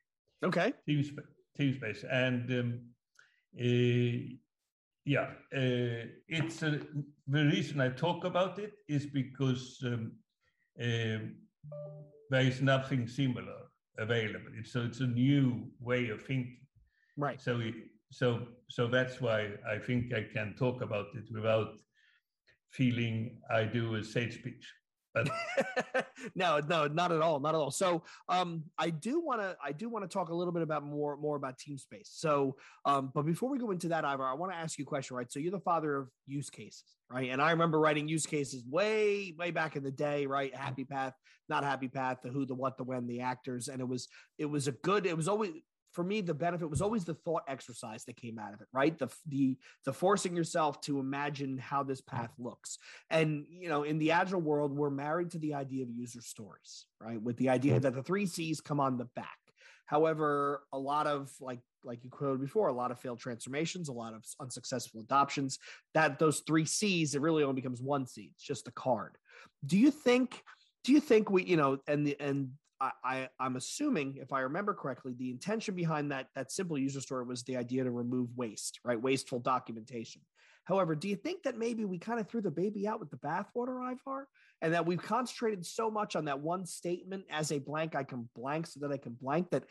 Okay. 0.43 0.73
Team 0.87 1.03
Space. 1.75 2.05
and 2.05 2.51
um, 2.53 2.95
uh, 3.61 4.35
yeah, 5.05 5.31
uh, 5.53 6.07
it's 6.29 6.63
uh, 6.63 6.79
the 7.27 7.45
reason 7.47 7.81
I 7.81 7.89
talk 7.89 8.25
about 8.25 8.59
it 8.59 8.75
is 8.89 9.07
because 9.07 9.83
um, 9.85 10.13
um, 10.81 11.35
there 12.31 12.43
is 12.43 12.61
nothing 12.63 13.09
similar 13.09 13.59
available. 13.99 14.53
It's 14.55 14.71
so 14.73 14.83
it's 14.85 15.01
a 15.01 15.07
new 15.07 15.73
way 15.81 16.11
of 16.11 16.23
thinking. 16.23 16.61
Right. 17.17 17.41
So 17.41 17.59
it- 17.61 17.75
so 18.11 18.47
so 18.69 18.87
that's 18.87 19.21
why 19.21 19.51
I 19.71 19.79
think 19.79 20.13
I 20.15 20.27
can 20.33 20.55
talk 20.59 20.83
about 20.83 21.07
it 21.15 21.25
without 21.33 21.69
feeling 22.71 23.39
I 23.51 23.65
do 23.65 23.95
a 23.95 24.05
sales 24.05 24.35
speech. 24.35 24.73
But 25.15 25.31
no, 26.35 26.61
no, 26.69 26.87
not 26.87 27.13
at 27.13 27.21
all, 27.23 27.41
not 27.41 27.55
at 27.55 27.59
all. 27.59 27.71
So, 27.71 28.03
um, 28.29 28.65
I 28.77 28.91
do 28.91 29.21
want 29.21 29.41
to, 29.41 29.57
I 29.65 29.73
do 29.73 29.89
want 29.89 30.05
to 30.05 30.09
talk 30.09 30.29
a 30.29 30.35
little 30.35 30.53
bit 30.53 30.63
about 30.63 30.85
more, 30.85 31.17
more 31.17 31.37
about 31.37 31.59
team 31.59 31.79
space. 31.79 32.11
So, 32.13 32.57
um, 32.85 33.11
but 33.15 33.23
before 33.23 33.49
we 33.49 33.59
go 33.59 33.71
into 33.71 33.89
that, 33.89 34.05
Ivar, 34.05 34.25
I 34.25 34.35
want 34.35 34.53
to 34.53 34.59
ask 34.59 34.79
you 34.79 34.85
a 34.85 34.87
question, 34.87 35.17
right? 35.17 35.31
So, 35.31 35.41
you're 35.41 35.51
the 35.51 35.61
father 35.61 35.97
of 35.97 36.09
use 36.27 36.51
cases, 36.51 36.85
right? 37.11 37.31
And 37.31 37.41
I 37.41 37.51
remember 37.51 37.81
writing 37.81 38.07
use 38.07 38.27
cases 38.27 38.65
way, 38.69 39.35
way 39.39 39.51
back 39.51 39.77
in 39.77 39.83
the 39.83 39.91
day, 39.91 40.27
right? 40.27 40.55
Happy 40.55 40.85
Path, 40.85 41.15
not 41.49 41.65
Happy 41.65 41.89
Path, 41.89 42.19
the 42.23 42.29
who, 42.29 42.45
the 42.45 42.55
what, 42.55 42.77
the 42.77 42.85
when, 42.85 43.07
the 43.07 43.21
actors, 43.21 43.69
and 43.69 43.81
it 43.81 43.89
was, 43.89 44.09
it 44.37 44.47
was 44.47 44.69
a 44.69 44.73
good, 44.73 45.07
it 45.07 45.17
was 45.17 45.27
always 45.27 45.53
for 45.93 46.05
me 46.05 46.21
the 46.21 46.35
benefit 46.35 46.69
was 46.69 46.83
always 46.83 47.05
the 47.05 47.15
thought 47.15 47.43
exercise 47.49 48.05
that 48.05 48.17
came 48.17 48.39
out 48.39 48.55
of 48.55 48.61
it 48.61 48.69
right? 48.73 48.99
The 48.99 49.09
the 49.27 49.57
the 49.85 49.93
forcing 49.93 50.37
yourself 50.37 50.81
to 50.83 50.99
imagine 50.99 51.59
how 51.59 51.83
this 51.83 52.01
path 52.01 52.33
looks. 52.39 52.79
And 53.11 53.47
you 53.49 53.69
know 53.69 53.83
in 53.83 53.99
the 53.99 54.13
agile 54.13 54.41
world 54.41 54.73
we're 54.73 54.91
married 54.91 55.31
to 55.33 55.39
the 55.39 55.55
idea 55.55 55.85
of 55.85 55.91
user 55.91 56.21
stories 56.21 56.87
right? 57.01 57.21
With 57.21 57.37
the 57.37 57.49
idea 57.49 57.75
mm-hmm. 57.75 57.83
that 57.83 57.95
the 57.95 58.03
three 58.03 58.27
c's 58.27 58.61
come 58.61 58.81
on 58.81 58.99
the 58.99 59.09
back. 59.17 59.39
However 59.87 60.63
a 60.73 60.79
lot 60.79 61.07
of 61.07 61.33
like 61.41 61.61
like 61.85 62.05
you 62.05 62.11
quoted 62.11 62.41
before 62.41 62.69
a 62.69 62.73
lot 62.73 62.91
of 62.91 62.99
failed 62.99 63.21
transformations 63.21 63.89
a 63.89 63.93
lot 63.93 64.13
of 64.13 64.25
unsuccessful 64.41 65.01
adoptions 65.01 65.59
that 65.95 66.19
those 66.19 66.41
three 66.41 66.65
c's 66.65 67.15
it 67.15 67.21
really 67.21 67.43
only 67.43 67.55
becomes 67.55 67.81
one 67.81 68.07
c 68.07 68.31
it's 68.35 68.45
just 68.45 68.69
a 68.69 68.73
card. 68.73 69.17
Do 69.65 69.79
you 69.79 69.91
think 69.91 70.43
do 70.85 70.93
you 70.93 71.01
think 71.01 71.31
we 71.31 71.45
you 71.45 71.57
know 71.57 71.79
and 71.87 72.07
the 72.07 72.17
and 72.21 72.51
I, 72.81 72.91
I 73.05 73.29
I'm 73.41 73.57
assuming, 73.57 74.19
if 74.21 74.33
I 74.33 74.41
remember 74.41 74.75
correctly, 74.75 75.15
the 75.19 75.31
intention 75.31 75.75
behind 75.75 76.13
that 76.13 76.29
that 76.35 76.53
simple 76.53 76.79
user 76.79 77.01
story 77.01 77.25
was 77.25 77.43
the 77.43 77.57
idea 77.57 77.85
to 77.85 77.91
remove 77.91 78.29
waste, 78.37 78.81
right? 78.85 79.01
Wasteful 79.01 79.41
documentation. 79.41 80.23
However, 80.65 80.95
do 80.95 81.09
you 81.09 81.17
think 81.17 81.45
that 81.45 81.57
maybe 81.57 81.87
we 81.87 81.99
kind 81.99 82.21
of 82.21 82.29
threw 82.29 82.43
the 82.43 82.51
baby 82.51 82.87
out 82.87 83.01
with 83.01 83.11
the 83.11 83.17
bathwater, 83.17 83.91
Ivar, 83.91 84.29
and 84.61 84.75
that 84.75 84.85
we've 84.85 85.03
concentrated 85.03 85.65
so 85.65 85.91
much 85.91 86.15
on 86.15 86.27
that 86.27 86.41
one 86.41 86.67
statement 86.67 87.25
as 87.31 87.53
a 87.53 87.59
blank, 87.59 87.95
I 87.95 88.05
can 88.05 88.29
blank 88.37 88.67
so 88.67 88.81
that 88.81 88.93
I 88.93 88.99
can 88.99 89.15
blank 89.15 89.51
that 89.51 89.65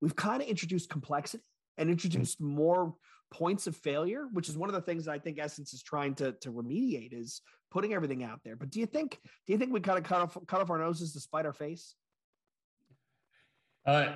we've 0.00 0.16
kind 0.16 0.42
of 0.42 0.48
introduced 0.48 0.88
complexity 0.88 1.44
and 1.76 1.90
introduced 1.90 2.40
more 2.40 2.94
points 3.30 3.66
of 3.66 3.76
failure, 3.76 4.26
which 4.32 4.48
is 4.48 4.56
one 4.56 4.70
of 4.70 4.74
the 4.74 4.80
things 4.80 5.04
that 5.04 5.12
I 5.12 5.18
think 5.18 5.38
Essence 5.38 5.74
is 5.74 5.82
trying 5.82 6.14
to 6.16 6.32
to 6.32 6.50
remediate 6.50 7.12
is 7.12 7.42
putting 7.70 7.92
everything 7.92 8.24
out 8.24 8.40
there. 8.44 8.56
But 8.56 8.70
do 8.70 8.80
you 8.80 8.86
think 8.86 9.18
do 9.46 9.52
you 9.52 9.58
think 9.58 9.72
we 9.72 9.80
kind 9.80 9.98
of 9.98 10.04
cut 10.04 10.22
off 10.22 10.38
cut 10.46 10.60
off 10.60 10.70
our 10.70 10.78
noses 10.78 11.12
to 11.12 11.20
spite 11.20 11.46
our 11.46 11.52
face? 11.52 11.94
Uh, 13.88 14.12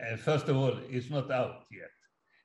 uh, 0.00 0.16
first 0.16 0.48
of 0.48 0.56
all, 0.56 0.78
it's 0.88 1.10
not 1.10 1.30
out 1.30 1.64
yet. 1.70 1.94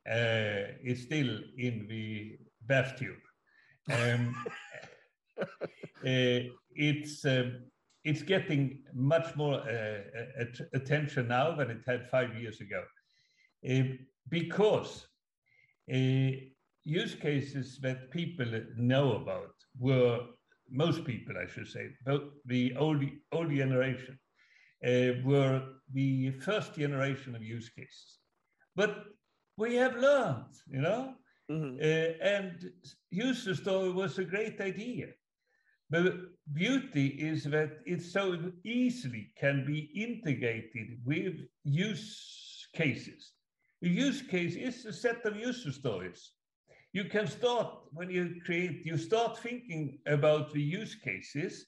Uh, 0.06 0.74
it's 0.84 1.04
still 1.04 1.40
in 1.58 1.88
the 1.88 2.38
bathtube. 2.68 3.22
Um, 3.90 4.36
uh, 5.40 5.46
it's 6.76 7.24
um, 7.26 7.62
it's 8.04 8.24
getting 8.24 8.84
much 8.94 9.36
more 9.38 9.62
uh, 9.62 10.02
at- 10.38 10.68
attention 10.74 11.30
now 11.30 11.56
than 11.56 11.70
it 11.72 11.82
had 11.88 12.10
five 12.10 12.36
years 12.42 12.60
ago, 12.60 12.84
Uh, 13.70 13.84
because 14.30 15.08
uh, 15.94 16.32
use 16.84 17.16
cases 17.16 17.80
that 17.82 18.12
people 18.12 18.52
know 18.76 19.14
about 19.22 19.54
were 19.80 20.20
most 20.70 21.06
people, 21.06 21.36
I 21.38 21.48
should 21.48 21.68
say, 21.68 21.86
both 22.06 22.24
the 22.46 22.76
old 22.76 23.02
old 23.32 23.52
generation 23.52 24.18
uh, 24.18 24.21
were 24.82 25.64
the 25.94 26.32
first 26.32 26.76
generation 26.76 27.36
of 27.36 27.44
use 27.44 27.70
cases. 27.70 28.20
But 28.76 29.06
we 29.58 29.76
have 29.76 29.96
learned, 29.98 30.56
you 30.68 30.82
know, 30.82 31.16
Mhm. 31.50 31.80
uh, 31.80 32.24
and 32.36 32.72
user 33.10 33.56
story 33.56 33.92
was 33.92 34.18
a 34.18 34.26
great 34.26 34.60
idea. 34.62 35.14
The 35.90 36.34
beauty 36.54 37.08
is 37.08 37.44
that 37.44 37.72
it 37.86 38.02
so 38.02 38.54
easily 38.64 39.34
can 39.36 39.66
be 39.66 39.80
integrated 40.06 41.04
with 41.04 41.36
use 41.64 42.68
cases. 42.74 43.34
A 43.84 43.88
use 43.88 44.22
case 44.22 44.56
is 44.56 44.86
a 44.86 44.94
set 44.94 45.26
of 45.26 45.36
user 45.36 45.72
stories. 45.72 46.32
You 46.94 47.06
can 47.06 47.28
start 47.28 47.68
when 47.92 48.10
you 48.10 48.42
create, 48.46 48.86
you 48.86 48.98
start 48.98 49.38
thinking 49.40 50.00
about 50.06 50.54
the 50.54 50.62
use 50.62 50.96
cases, 50.96 51.68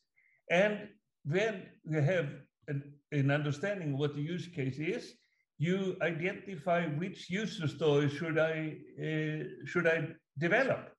and 0.49 0.89
then 1.25 1.69
you 1.83 1.99
have 1.99 2.29
an, 2.67 2.93
an 3.13 3.31
understanding 3.31 3.97
what 3.97 4.15
the 4.15 4.21
use 4.21 4.47
case 4.47 4.79
is. 4.79 5.13
You 5.59 5.95
identify 6.01 6.87
which 6.87 7.29
user 7.29 7.67
story 7.67 8.09
should 8.09 8.37
I 8.37 8.77
uh, 9.07 9.43
should 9.65 9.87
I 9.87 9.97
develop, 10.37 10.91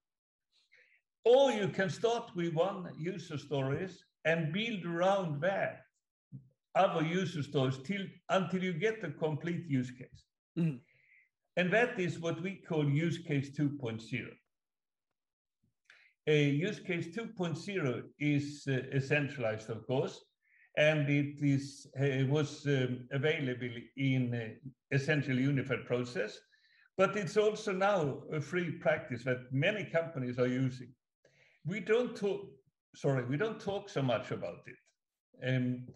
or 1.24 1.50
you 1.52 1.68
can 1.68 1.90
start 1.90 2.30
with 2.36 2.54
one 2.54 2.88
user 2.96 3.36
stories 3.36 4.04
and 4.24 4.52
build 4.52 4.86
around 4.86 5.40
that 5.42 5.80
other 6.74 7.02
user 7.02 7.42
stories 7.42 7.78
till 7.84 8.04
until 8.30 8.62
you 8.62 8.72
get 8.72 9.02
the 9.02 9.10
complete 9.10 9.64
use 9.66 9.90
case. 9.90 10.20
Mhm. 10.56 10.80
And 11.56 11.72
that 11.72 12.00
is 12.00 12.18
what 12.18 12.40
we 12.42 12.56
call 12.68 12.88
use 12.88 13.18
case 13.18 13.50
2.0. 13.56 14.30
A 16.26 16.50
use 16.50 16.80
case 16.80 17.08
2.0 17.14 18.02
is 18.18 18.66
uh, 18.66 18.98
centralized, 19.00 19.70
of 19.70 19.86
course, 19.86 20.24
and 20.76 21.08
it 21.08 21.40
is 21.40 21.86
uh, 22.00 22.26
was 22.26 22.66
um, 22.66 23.06
available 23.12 23.70
in 23.96 24.34
uh, 24.34 24.68
essentially 24.90 25.42
unified 25.42 25.86
process, 25.86 26.38
but 26.96 27.16
it's 27.16 27.36
also 27.36 27.72
now 27.72 28.22
a 28.32 28.40
free 28.40 28.70
practice 28.70 29.24
that 29.24 29.52
many 29.52 29.84
companies 29.84 30.38
are 30.38 30.46
using. 30.48 30.88
We 31.64 31.80
don't 31.80 32.16
talk, 32.16 32.46
sorry, 32.94 33.24
we 33.24 33.36
don't 33.36 33.60
talk 33.60 33.88
so 33.88 34.02
much 34.02 34.30
about 34.30 34.60
it. 34.66 34.76
Um, 35.46 35.86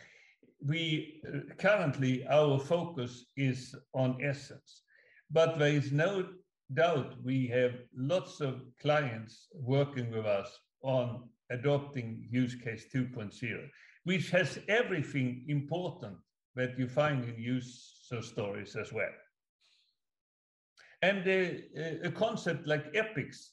we 0.67 1.21
uh, 1.27 1.55
currently 1.57 2.27
our 2.29 2.59
focus 2.59 3.27
is 3.37 3.75
on 3.95 4.19
essence, 4.23 4.83
but 5.31 5.59
there 5.59 5.73
is 5.73 5.93
no 5.93 6.29
doubt 6.75 7.15
we 7.25 7.47
have 7.49 7.73
lots 7.97 8.41
of 8.41 8.63
clients 8.81 9.49
working 9.55 10.11
with 10.11 10.27
us 10.27 10.59
on 10.83 11.29
adopting 11.51 12.27
use 12.31 12.55
case 12.55 12.87
2.0 12.95 13.69
which 14.05 14.31
has 14.31 14.59
everything 14.69 15.45
important 15.49 16.17
that 16.55 16.79
you 16.79 16.89
find 16.89 17.25
in 17.25 17.37
user 17.39 18.23
stories 18.23 18.75
as 18.77 18.93
well. 18.93 19.13
And 21.03 21.27
uh, 21.29 22.09
a 22.09 22.11
concept 22.11 22.67
like 22.67 22.87
epics 22.95 23.53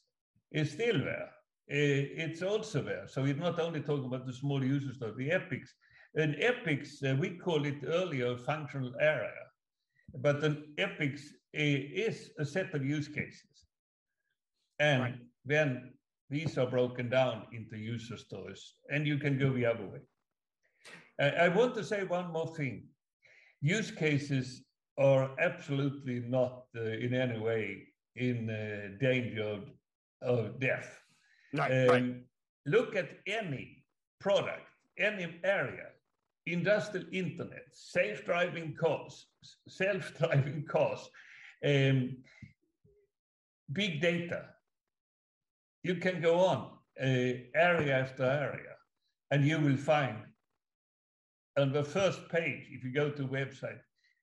is 0.52 0.72
still 0.72 0.98
there. 0.98 1.28
Uh, 1.70 2.24
it's 2.24 2.42
also 2.42 2.82
there. 2.82 3.06
So 3.06 3.22
we're 3.22 3.34
not 3.34 3.60
only 3.60 3.80
talking 3.80 4.06
about 4.06 4.26
the 4.26 4.32
small 4.32 4.64
user 4.64 4.92
stories, 4.94 5.16
the 5.16 5.30
epics. 5.30 5.74
And 6.14 6.36
epics, 6.40 7.02
uh, 7.02 7.16
we 7.18 7.36
call 7.36 7.64
it 7.66 7.84
earlier 7.86 8.36
functional 8.38 8.94
area, 9.00 9.44
but 10.14 10.42
an 10.42 10.74
epics 10.78 11.22
uh, 11.54 11.60
is 11.60 12.30
a 12.38 12.44
set 12.44 12.74
of 12.74 12.84
use 12.84 13.08
cases. 13.08 13.66
And 14.78 15.02
Right. 15.02 15.18
then 15.44 15.92
these 16.28 16.58
are 16.58 16.66
broken 16.66 17.08
down 17.08 17.46
into 17.52 17.76
user 17.76 18.16
stories, 18.16 18.74
and 18.90 19.06
you 19.06 19.18
can 19.18 19.38
go 19.38 19.52
the 19.52 19.66
other 19.66 19.86
way. 19.86 20.00
I- 21.20 21.46
I 21.46 21.48
want 21.48 21.74
to 21.76 21.84
say 21.84 22.04
one 22.04 22.32
more 22.32 22.54
thing. 22.56 22.88
Use 23.60 23.90
cases 23.90 24.64
are 24.98 25.30
absolutely 25.38 26.20
not 26.20 26.64
uh, 26.76 26.80
in 26.82 27.14
any 27.14 27.38
way 27.38 27.88
in 28.16 28.50
uh, 28.50 28.96
danger 29.00 29.42
of, 29.42 29.70
of 30.22 30.58
death. 30.60 31.00
Right, 31.52 31.88
right. 31.88 32.02
Um, 32.02 32.24
Look 32.68 32.96
at 32.96 33.10
any 33.28 33.84
product, 34.18 34.66
any 34.98 35.38
area, 35.44 35.86
industrial 36.46 37.06
internet, 37.12 37.64
self-driving 37.72 38.74
cars, 38.74 39.26
self-driving 39.68 40.64
cars, 40.68 41.08
um, 41.64 42.16
big 43.72 44.00
data. 44.00 44.46
You 45.86 45.94
can 45.94 46.20
go 46.20 46.40
on 46.40 46.58
uh, 47.00 47.06
area 47.54 47.96
after 48.04 48.24
area, 48.24 48.74
and 49.30 49.46
you 49.46 49.60
will 49.60 49.76
find 49.76 50.16
on 51.56 51.72
the 51.72 51.84
first 51.84 52.28
page, 52.28 52.64
if 52.70 52.82
you 52.84 52.92
go 52.92 53.08
to 53.10 53.22
the 53.22 53.28
website, 53.28 53.78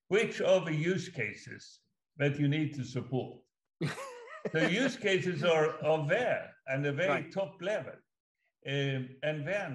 which 0.10 0.42
are 0.42 0.60
the 0.66 0.76
use 0.76 1.08
cases 1.08 1.80
that 2.18 2.38
you 2.38 2.48
need 2.50 2.74
to 2.76 2.84
support. 2.84 3.38
the 4.52 4.70
use 4.84 4.98
cases 4.98 5.42
are, 5.44 5.82
are 5.84 6.06
there 6.08 6.50
and 6.68 6.84
the 6.84 6.92
very 6.92 7.10
Right. 7.24 7.32
top 7.32 7.54
level. 7.62 7.98
Um, 8.68 9.10
and 9.24 9.48
then, 9.48 9.72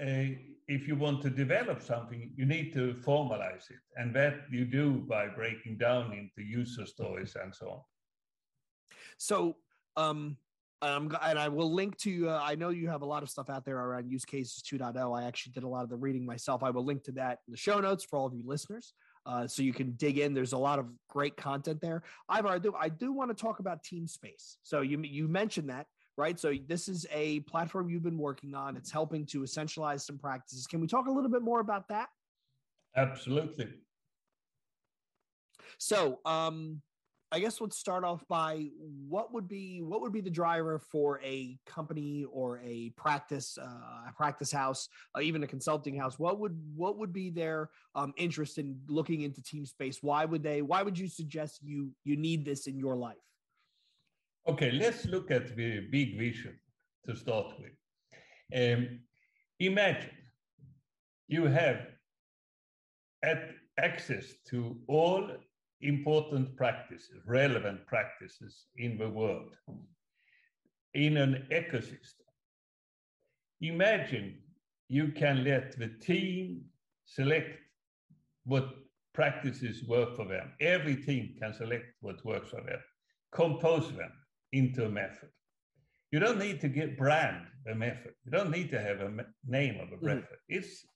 uh, 0.00 0.38
if 0.68 0.86
you 0.86 0.94
want 0.96 1.20
to 1.22 1.30
develop 1.30 1.82
something, 1.82 2.30
you 2.36 2.46
need 2.46 2.72
to 2.74 2.94
formalize 2.94 3.66
it. 3.70 3.82
And 3.96 4.14
that 4.14 4.34
you 4.50 4.64
do 4.64 4.86
by 5.14 5.26
breaking 5.28 5.78
down 5.78 6.12
into 6.12 6.48
user 6.60 6.86
stories 6.86 7.36
and 7.42 7.52
so 7.54 7.66
on. 7.70 7.80
So, 9.18 9.56
um, 9.96 10.36
um, 10.82 11.16
and 11.22 11.38
I 11.38 11.48
will 11.48 11.72
link 11.72 11.96
to. 11.98 12.28
Uh, 12.28 12.40
I 12.42 12.54
know 12.54 12.68
you 12.68 12.88
have 12.88 13.02
a 13.02 13.06
lot 13.06 13.22
of 13.22 13.30
stuff 13.30 13.50
out 13.50 13.64
there 13.64 13.78
around 13.78 14.10
use 14.10 14.24
cases 14.24 14.62
2.0. 14.62 15.18
I 15.18 15.26
actually 15.26 15.52
did 15.52 15.64
a 15.64 15.68
lot 15.68 15.82
of 15.82 15.90
the 15.90 15.96
reading 15.96 16.24
myself. 16.24 16.62
I 16.62 16.70
will 16.70 16.84
link 16.84 17.02
to 17.04 17.12
that 17.12 17.38
in 17.46 17.52
the 17.52 17.56
show 17.56 17.80
notes 17.80 18.04
for 18.04 18.18
all 18.18 18.26
of 18.26 18.34
you 18.34 18.44
listeners, 18.46 18.94
uh, 19.26 19.46
so 19.46 19.62
you 19.62 19.72
can 19.72 19.92
dig 19.92 20.18
in. 20.18 20.34
There's 20.34 20.52
a 20.52 20.58
lot 20.58 20.78
of 20.78 20.86
great 21.08 21.36
content 21.36 21.80
there. 21.80 22.02
I've 22.28 22.46
I 22.46 22.58
do 22.58 22.74
I 22.78 22.88
do 22.88 23.12
want 23.12 23.36
to 23.36 23.40
talk 23.40 23.58
about 23.58 23.82
Team 23.82 24.06
Space. 24.06 24.58
So 24.62 24.82
you 24.82 25.00
you 25.02 25.26
mentioned 25.26 25.68
that 25.70 25.86
right. 26.16 26.38
So 26.38 26.52
this 26.66 26.88
is 26.88 27.06
a 27.12 27.40
platform 27.40 27.90
you've 27.90 28.04
been 28.04 28.18
working 28.18 28.54
on. 28.54 28.76
It's 28.76 28.92
helping 28.92 29.26
to 29.26 29.40
essentialize 29.40 30.02
some 30.02 30.18
practices. 30.18 30.66
Can 30.66 30.80
we 30.80 30.86
talk 30.86 31.06
a 31.06 31.10
little 31.10 31.30
bit 31.30 31.42
more 31.42 31.60
about 31.60 31.88
that? 31.88 32.08
Absolutely. 32.96 33.68
So, 35.78 36.18
um, 36.24 36.82
I 37.30 37.40
guess 37.40 37.60
let's 37.60 37.76
start 37.76 38.04
off 38.04 38.26
by 38.26 38.68
what 39.06 39.34
would 39.34 39.48
be 39.48 39.82
what 39.82 40.00
would 40.00 40.12
be 40.12 40.22
the 40.22 40.30
driver 40.30 40.78
for 40.78 41.20
a 41.22 41.58
company 41.66 42.24
or 42.32 42.58
a 42.64 42.90
practice 42.96 43.58
uh, 43.60 44.08
a 44.08 44.12
practice 44.16 44.50
house, 44.50 44.88
uh, 45.14 45.20
even 45.20 45.42
a 45.42 45.46
consulting 45.46 45.94
house. 45.94 46.18
What 46.18 46.38
would 46.40 46.58
what 46.74 46.96
would 46.96 47.12
be 47.12 47.28
their 47.28 47.68
um, 47.94 48.14
interest 48.16 48.56
in 48.56 48.80
looking 48.88 49.22
into 49.22 49.42
team 49.42 49.66
space? 49.66 49.98
Why 50.02 50.24
would 50.24 50.42
they? 50.42 50.62
Why 50.62 50.82
would 50.82 50.98
you 50.98 51.06
suggest 51.06 51.60
you 51.62 51.90
you 52.04 52.16
need 52.16 52.46
this 52.46 52.66
in 52.66 52.78
your 52.78 52.96
life? 52.96 53.16
Okay, 54.48 54.70
let's 54.70 55.04
look 55.04 55.30
at 55.30 55.54
the 55.54 55.80
big 55.90 56.16
vision 56.18 56.58
to 57.06 57.14
start 57.14 57.48
with. 57.60 57.76
Um, 58.54 59.00
imagine 59.60 60.16
you 61.26 61.44
have 61.44 61.80
at 63.22 63.50
access 63.78 64.24
to 64.48 64.78
all 64.86 65.30
important 65.80 66.56
practices, 66.56 67.20
relevant 67.26 67.86
practices 67.86 68.66
in 68.76 68.98
the 68.98 69.08
world, 69.08 69.56
in 70.94 71.16
an 71.16 71.46
ecosystem. 71.50 72.26
Imagine 73.60 74.38
you 74.88 75.08
can 75.12 75.44
let 75.44 75.78
the 75.78 75.88
team 76.00 76.64
select 77.04 77.58
what 78.44 78.74
practices 79.12 79.84
work 79.84 80.16
for 80.16 80.24
them. 80.24 80.52
Every 80.60 80.96
team 80.96 81.34
can 81.38 81.52
select 81.52 81.84
what 82.00 82.24
works 82.24 82.50
for 82.50 82.62
them, 82.62 82.80
compose 83.32 83.92
them 83.96 84.12
into 84.52 84.86
a 84.86 84.88
method. 84.88 85.28
You 86.10 86.20
don't 86.20 86.38
need 86.38 86.60
to 86.62 86.68
get 86.68 86.96
brand 86.96 87.46
a 87.70 87.74
method. 87.74 88.14
You 88.24 88.32
don't 88.32 88.50
need 88.50 88.70
to 88.70 88.80
have 88.80 89.00
a 89.00 89.26
name 89.46 89.80
of 89.80 89.92
a 89.92 89.96
Mhm. 89.96 90.02
method. 90.02 90.38
It's 90.48 90.86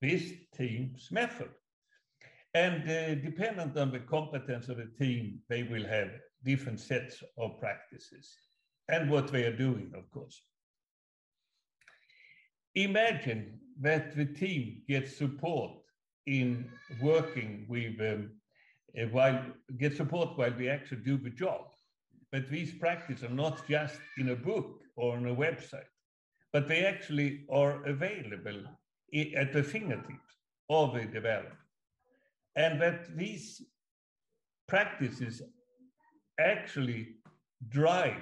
this 0.00 0.32
team's 0.56 1.10
method. 1.12 1.50
And 2.54 2.88
uh, 2.88 3.16
dependent 3.16 3.76
on 3.76 3.90
the 3.90 3.98
competence 3.98 4.68
of 4.68 4.76
the 4.76 4.90
team, 4.98 5.40
they 5.48 5.64
will 5.64 5.84
have 5.84 6.10
different 6.44 6.78
sets 6.78 7.22
of 7.36 7.58
practices 7.58 8.32
and 8.88 9.10
what 9.10 9.32
they 9.32 9.44
are 9.44 9.56
doing, 9.56 9.92
of 9.96 10.08
course. 10.10 10.40
Imagine 12.76 13.58
that 13.80 14.14
the 14.16 14.26
team 14.26 14.82
gets 14.88 15.16
support 15.16 15.72
in 16.26 16.70
working 17.02 17.66
with, 17.68 18.00
um, 18.00 18.30
uh, 19.00 19.06
while 19.10 19.44
get 19.78 19.96
support 19.96 20.36
while 20.36 20.52
they 20.56 20.68
actually 20.68 21.02
do 21.02 21.16
the 21.16 21.30
job. 21.30 21.62
But 22.30 22.48
these 22.48 22.72
practices 22.72 23.24
are 23.24 23.34
not 23.34 23.66
just 23.68 23.98
in 24.18 24.30
a 24.30 24.36
book 24.36 24.80
or 24.96 25.16
on 25.16 25.26
a 25.26 25.34
website, 25.34 25.90
but 26.52 26.68
they 26.68 26.84
actually 26.84 27.46
are 27.50 27.84
available 27.84 28.62
at 29.36 29.52
the 29.52 29.62
fingertips 29.62 30.34
of 30.68 30.94
the 30.94 31.04
developer. 31.04 31.63
And 32.56 32.80
that 32.80 33.16
these 33.16 33.62
practices 34.68 35.42
actually 36.38 37.16
drive 37.68 38.20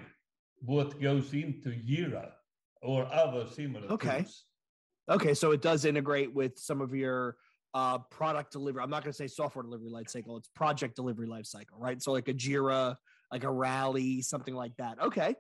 what 0.61 1.01
goes 1.01 1.33
into 1.35 1.71
Jira 1.71 2.31
or 2.83 3.07
other 3.13 3.47
similar 3.47 3.89
Okay. 3.89 4.19
tools. 4.19 4.45
Okay, 5.11 5.35
so 5.35 5.51
it 5.51 5.61
does 5.61 5.85
integrate 5.85 6.33
with 6.33 6.59
some 6.59 6.81
of 6.81 6.95
your 6.95 7.37
uh, 7.75 7.99
product 7.99 8.53
delivery. 8.53 8.83
I'm 8.83 8.91
not 8.91 9.03
going 9.03 9.13
to 9.13 9.17
say 9.17 9.27
software 9.27 9.63
delivery 9.65 9.91
lifecycle; 9.91 10.39
it's 10.39 10.49
project 10.55 10.95
delivery 10.95 11.27
lifecycle, 11.27 11.79
right? 11.79 12.01
So 12.01 12.13
like 12.13 12.29
a 12.29 12.35
Jira, 12.35 12.97
like 13.33 13.45
a 13.45 13.51
Rally, 13.51 14.23
something 14.23 14.55
like 14.55 14.77
that. 14.77 15.03
Okay. 15.03 15.35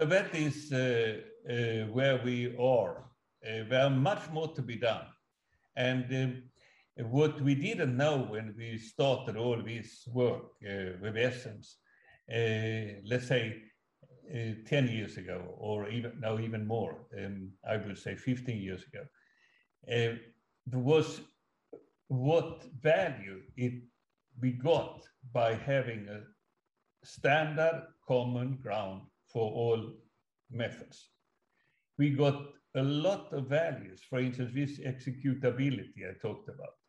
So 0.00 0.06
that 0.06 0.34
is 0.34 0.72
uh, 0.72 1.18
uh, 1.48 1.92
where 1.92 2.22
we 2.24 2.56
are. 2.58 3.04
Uh, 3.46 3.64
there 3.68 3.84
are 3.84 3.90
much 3.90 4.30
more 4.30 4.48
to 4.54 4.62
be 4.62 4.76
done. 4.76 5.04
And 5.76 6.04
um, 6.14 6.42
what 6.96 7.40
we 7.40 7.54
didn't 7.54 7.96
know 7.96 8.26
when 8.28 8.54
we 8.56 8.78
started 8.78 9.36
all 9.36 9.62
this 9.62 10.06
work 10.12 10.44
uh, 10.68 10.98
with 11.00 11.16
Essence, 11.16 11.76
uh, 12.32 13.00
let's 13.04 13.28
say 13.28 13.62
uh, 14.32 14.54
10 14.66 14.88
years 14.88 15.16
ago, 15.16 15.54
or 15.58 15.88
even 15.88 16.12
now 16.20 16.38
even 16.38 16.66
more, 16.66 17.06
um, 17.18 17.50
I 17.68 17.76
would 17.76 17.98
say 17.98 18.14
15 18.14 18.60
years 18.60 18.84
ago, 18.84 19.04
was 20.72 21.20
what 22.08 22.64
value 22.80 23.40
it 23.56 23.82
we 24.40 24.52
got 24.52 25.02
by 25.32 25.54
having 25.54 26.08
a 26.08 26.20
standard 27.04 27.86
common 28.06 28.58
ground 28.62 29.02
for 29.32 29.50
all 29.52 29.94
methods. 30.50 31.10
We 31.98 32.10
got 32.10 32.46
a 32.74 32.82
lot 32.82 33.32
of 33.32 33.46
values, 33.46 34.00
for 34.08 34.20
instance, 34.20 34.52
this 34.54 34.78
executability 34.80 36.08
I 36.08 36.14
talked 36.20 36.48
about. 36.48 36.79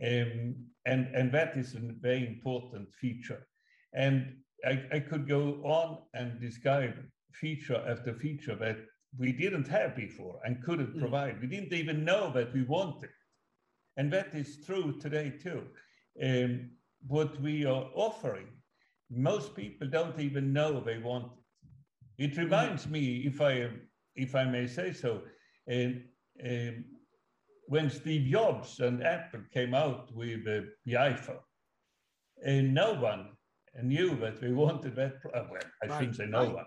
Um, 0.00 0.54
and, 0.86 1.08
and 1.14 1.32
that 1.32 1.56
is 1.56 1.74
a 1.74 1.80
very 1.80 2.26
important 2.26 2.92
feature. 2.92 3.46
And 3.92 4.36
I, 4.64 4.82
I 4.92 5.00
could 5.00 5.28
go 5.28 5.60
on 5.64 5.98
and 6.14 6.40
describe 6.40 6.94
feature 7.32 7.82
after 7.86 8.12
feature 8.14 8.54
that 8.56 8.78
we 9.18 9.32
didn't 9.32 9.68
have 9.68 9.94
before 9.96 10.40
and 10.44 10.62
couldn't 10.62 10.94
Mm. 10.96 11.00
provide. 11.00 11.40
We 11.40 11.46
didn't 11.48 11.72
even 11.72 12.04
know 12.04 12.30
that 12.32 12.52
we 12.52 12.62
wanted. 12.62 13.10
And 13.96 14.12
that 14.12 14.34
is 14.34 14.64
true 14.64 14.98
today 14.98 15.30
too. 15.30 15.62
Um, 16.22 16.70
what 17.06 17.40
we 17.40 17.64
are 17.64 17.90
offering, 17.94 18.48
most 19.10 19.54
people 19.54 19.88
don't 19.88 20.18
even 20.20 20.52
know 20.52 20.80
they 20.80 20.98
want 20.98 21.32
it. 22.18 22.30
It 22.30 22.36
reminds 22.36 22.88
me, 22.88 23.24
if 23.26 23.40
I 23.40 23.70
if 24.14 24.34
I 24.34 24.44
may 24.44 24.66
say 24.66 24.92
so, 24.92 25.22
and 25.66 26.02
um, 26.44 26.84
when 27.66 27.90
Steve 27.90 28.30
Jobs 28.30 28.80
and 28.80 29.02
Apple 29.04 29.40
came 29.52 29.74
out 29.74 30.12
with 30.14 30.40
uh, 30.46 30.60
the 30.84 30.94
iPhone, 30.94 31.40
and 32.44 32.74
no 32.74 32.94
one 32.94 33.28
knew 33.82 34.16
that 34.16 34.40
they 34.40 34.50
wanted 34.52 34.96
that. 34.96 35.20
Pro- 35.20 35.30
uh, 35.32 35.46
well, 35.50 35.60
I 35.82 35.86
Right, 35.86 35.98
shouldn't 35.98 36.16
say 36.16 36.26
no 36.26 36.44
right. 36.44 36.54
one. 36.54 36.66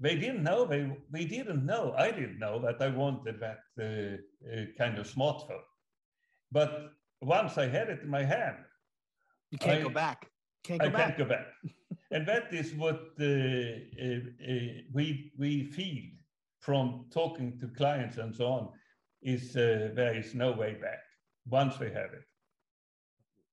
They 0.00 0.16
didn't 0.16 0.42
know. 0.42 0.64
They 0.66 0.90
they 1.10 1.24
didn't 1.24 1.64
know. 1.64 1.94
I 1.96 2.10
didn't 2.10 2.38
know 2.38 2.58
that 2.60 2.82
I 2.82 2.88
wanted 2.88 3.36
that 3.40 3.60
uh, 3.80 3.84
uh, 4.52 4.64
kind 4.76 4.98
of 4.98 5.06
smartphone. 5.06 5.62
But 6.50 6.90
once 7.22 7.56
I 7.58 7.66
had 7.68 7.88
it 7.88 8.00
in 8.02 8.08
my 8.10 8.24
hand, 8.24 8.56
You 9.50 9.58
can't 9.58 9.80
I- 9.80 9.82
go 9.82 9.90
back. 9.90 10.30
Can't 10.64 10.80
go 10.80 10.86
I 10.86 10.90
back. 10.90 11.00
can't 11.00 11.18
go 11.18 11.24
back. 11.26 11.46
and 12.10 12.26
that 12.26 12.52
is 12.52 12.74
what 12.74 13.00
uh, 13.20 13.24
uh, 13.24 14.20
uh, 14.50 14.72
we 14.92 15.32
we 15.38 15.64
feel 15.76 16.02
from 16.60 17.06
talking 17.12 17.58
to 17.60 17.68
clients 17.68 18.16
and 18.18 18.34
so 18.34 18.46
on. 18.46 18.64
Is 19.24 19.56
uh, 19.56 19.90
there 19.94 20.14
is 20.14 20.34
no 20.34 20.52
way 20.52 20.74
back 20.74 21.00
once 21.48 21.78
we 21.78 21.86
have 21.86 22.12
it. 22.12 22.24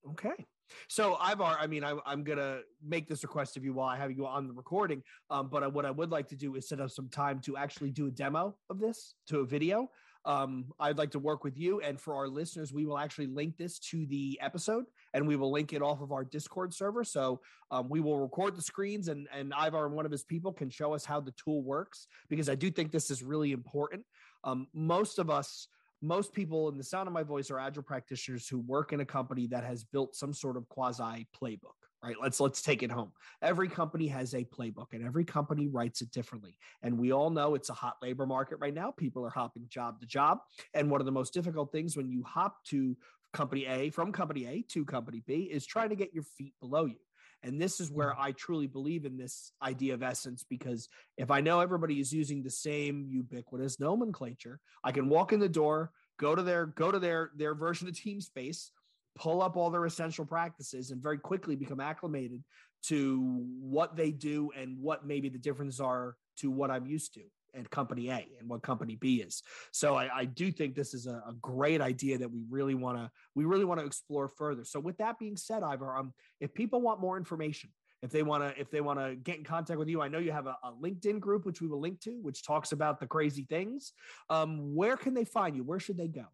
Okay. 0.10 0.46
So 0.88 1.18
Ivar, 1.22 1.58
I 1.60 1.68
mean, 1.68 1.84
I, 1.84 1.96
am 2.06 2.24
gonna 2.24 2.60
make 2.86 3.08
this 3.08 3.24
request 3.24 3.58
of 3.58 3.64
you 3.64 3.74
while 3.74 3.88
I 3.88 3.98
have 3.98 4.12
you 4.12 4.26
on 4.26 4.48
the 4.48 4.54
recording. 4.54 5.04
Um, 5.30 5.50
but 5.50 5.64
I, 5.64 5.68
what 5.68 5.86
I 5.86 5.92
would 5.92 6.12
like 6.12 6.28
to 6.30 6.36
do 6.36 6.56
is 6.56 6.68
set 6.68 6.80
up 6.80 6.92
some 6.92 7.10
time 7.10 7.40
to 7.42 7.58
actually 7.58 7.92
do 7.92 8.08
a 8.08 8.12
demo 8.12 8.56
of 8.70 8.80
this 8.80 9.16
to 9.28 9.40
a 9.40 9.46
video. 9.46 9.90
Um, 10.24 10.66
I'd 10.80 11.00
like 11.00 11.12
to 11.12 11.20
work 11.20 11.44
with 11.44 11.58
you, 11.58 11.82
and 11.82 12.00
for 12.00 12.14
our 12.14 12.28
listeners, 12.28 12.72
we 12.72 12.86
will 12.86 13.00
actually 13.00 13.26
link 13.26 13.58
this 13.58 13.80
to 13.80 14.06
the 14.06 14.40
episode, 14.40 14.86
and 15.16 15.28
we 15.28 15.36
will 15.36 15.52
link 15.52 15.74
it 15.74 15.82
off 15.82 16.00
of 16.02 16.12
our 16.12 16.24
Discord 16.24 16.76
server. 16.76 17.04
So 17.04 17.42
um, 17.72 17.90
we 17.90 18.02
will 18.02 18.20
record 18.20 18.56
the 18.56 18.62
screens, 18.62 19.08
and 19.08 19.28
and 19.34 19.52
Ivar 19.52 19.88
and 19.88 19.96
one 19.96 20.06
of 20.06 20.12
his 20.12 20.24
people 20.24 20.54
can 20.54 20.70
show 20.70 20.94
us 20.94 21.06
how 21.06 21.22
the 21.22 21.34
tool 21.44 21.64
works 21.64 22.08
because 22.30 22.50
I 22.50 22.56
do 22.56 22.70
think 22.70 22.92
this 22.92 23.10
is 23.10 23.24
really 23.24 23.52
important. 23.52 24.04
Um, 24.44 24.68
most 24.74 25.20
of 25.20 25.30
us 25.30 25.68
most 26.04 26.34
people 26.34 26.68
in 26.70 26.78
the 26.78 26.84
sound 26.84 27.08
of 27.08 27.14
my 27.14 27.22
voice 27.22 27.52
are 27.52 27.60
agile 27.60 27.84
practitioners 27.84 28.48
who 28.48 28.58
work 28.60 28.92
in 28.92 29.02
a 29.02 29.06
company 29.06 29.46
that 29.46 29.64
has 29.64 29.84
built 29.84 30.16
some 30.16 30.34
sort 30.34 30.58
of 30.58 30.68
quasi 30.68 31.28
playbook 31.40 31.78
right? 32.04 32.16
Let's 32.22 32.40
let's 32.40 32.62
take 32.62 32.84
it 32.84 32.92
home. 32.92 33.12
Every 33.42 33.68
company 33.68 34.08
has 34.08 34.34
a 34.34 34.44
playbook 34.44 34.94
and 34.94 35.06
every 35.06 35.24
company 35.24 35.68
writes 35.68 36.02
it 36.02 36.12
differently. 36.12 36.58
And 36.82 36.98
we 36.98 37.12
all 37.12 37.30
know 37.30 37.56
it's 37.56 37.70
a 37.70 37.74
hot 37.74 37.98
labor 38.02 38.26
market 38.26 38.58
right 38.60 38.74
now. 38.74 38.92
People 38.92 39.26
are 39.26 39.30
hopping 39.30 39.66
job 39.70 40.00
to 40.02 40.08
job. 40.08 40.40
And 40.74 40.90
one 40.90 41.02
of 41.02 41.06
the 41.06 41.12
most 41.12 41.34
difficult 41.34 41.72
things 41.72 41.96
when 41.96 42.10
you 42.10 42.24
hop 42.24 42.64
to 42.66 42.98
company 43.34 43.66
a 43.66 43.90
from 43.90 44.12
company 44.12 44.46
a 44.46 44.62
to 44.64 44.84
company 44.84 45.24
b 45.26 45.44
is 45.44 45.66
trying 45.66 45.88
to 45.88 45.96
get 45.96 46.14
your 46.14 46.24
feet 46.24 46.54
below 46.60 46.84
you 46.84 46.98
and 47.44 47.60
this 47.60 47.80
is 47.80 47.92
where 47.92 48.12
mm-hmm. 48.12 48.22
I 48.22 48.32
truly 48.34 48.68
believe 48.68 49.06
in 49.06 49.18
this 49.18 49.52
idea 49.62 49.94
of 49.94 50.04
essence 50.04 50.46
because 50.48 50.88
if 51.18 51.32
I 51.32 51.42
know 51.42 51.60
everybody 51.60 52.00
is 52.00 52.14
using 52.14 52.44
the 52.44 52.50
same 52.50 53.06
ubiquitous 53.10 53.80
nomenclature, 53.80 54.60
I 54.84 54.92
can 54.92 55.10
walk 55.10 55.34
in 55.34 55.40
the 55.40 55.50
door, 55.50 55.92
go 56.20 56.36
to 56.36 56.44
their 56.44 56.68
go 56.68 56.92
to 56.92 57.00
their 57.00 57.32
their 57.36 57.56
version 57.56 57.88
of 57.88 57.96
Teamspace, 57.96 58.70
pull 59.16 59.42
up 59.42 59.58
all 59.58 59.70
their 59.70 59.86
essential 59.86 60.26
practices, 60.26 60.92
and 60.92 61.02
very 61.02 61.18
quickly 61.18 61.56
become 61.56 61.80
acclimated 61.80 62.44
to 62.84 63.44
what 63.60 63.96
they 63.96 64.12
do 64.12 64.52
and 64.58 64.78
what 64.80 65.06
maybe 65.06 65.30
the 65.30 65.38
differences 65.38 65.80
are 65.80 66.16
to 66.38 66.50
what 66.50 66.72
I'm 66.72 66.88
used 66.88 67.14
to 67.14 67.22
and 67.54 67.70
company 67.70 68.10
A 68.10 68.28
and 68.40 68.50
what 68.50 68.62
company 68.62 68.96
B 68.96 69.18
is. 69.18 69.44
So 69.72 69.96
I, 69.96 70.10
I 70.14 70.26
do 70.26 70.52
think 70.52 70.76
this 70.76 70.94
is 70.94 71.08
a, 71.08 71.24
a, 71.28 71.34
great 71.42 71.82
idea 71.82 72.18
that 72.18 72.32
we 72.32 72.44
really 72.50 72.76
want 72.76 72.98
to 72.98 73.10
we 73.36 73.46
really 73.46 73.66
want 73.66 73.80
to 73.80 73.86
explore 73.86 74.28
further. 74.28 74.64
So 74.64 74.80
with 74.80 74.98
that 74.98 75.20
being 75.20 75.38
said, 75.38 75.64
Ivar, 75.64 75.98
um, 75.98 76.14
if 76.40 76.54
people 76.54 76.82
want 76.82 77.02
more 77.02 77.18
information, 77.18 77.70
if 78.02 78.12
they 78.12 78.24
want 78.24 78.44
to 78.44 78.60
if 78.60 78.72
they 78.72 78.82
want 78.82 79.00
to 79.00 79.16
get 79.16 79.38
in 79.38 79.44
contact 79.44 79.78
with 79.80 79.90
you, 79.90 80.02
I 80.02 80.08
know 80.08 80.20
you 80.20 80.32
have 80.32 80.48
a, 80.48 80.58
a, 80.64 80.72
LinkedIn 80.82 81.20
group 81.20 81.46
which 81.46 81.62
we 81.62 81.68
will 81.68 81.82
link 81.82 82.00
to, 82.02 82.12
which 82.22 82.44
talks 82.46 82.72
about 82.72 83.00
the 83.00 83.08
crazy 83.08 83.46
things. 83.50 83.94
Um, 84.30 84.76
where 84.76 84.98
can 84.98 85.14
they 85.14 85.26
find 85.26 85.56
you? 85.56 85.64
Where 85.64 85.80
should 85.80 85.98
they 85.98 86.08
go? 86.08 86.26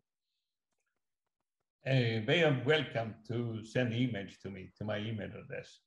Uh, 1.86 2.20
they 2.26 2.44
are 2.44 2.62
welcome 2.66 3.16
to 3.28 3.64
send 3.64 3.94
emails 3.94 4.38
to 4.42 4.50
me 4.50 4.70
to 4.78 4.84
my 4.84 4.98
email 4.98 5.30
address. 5.30 5.80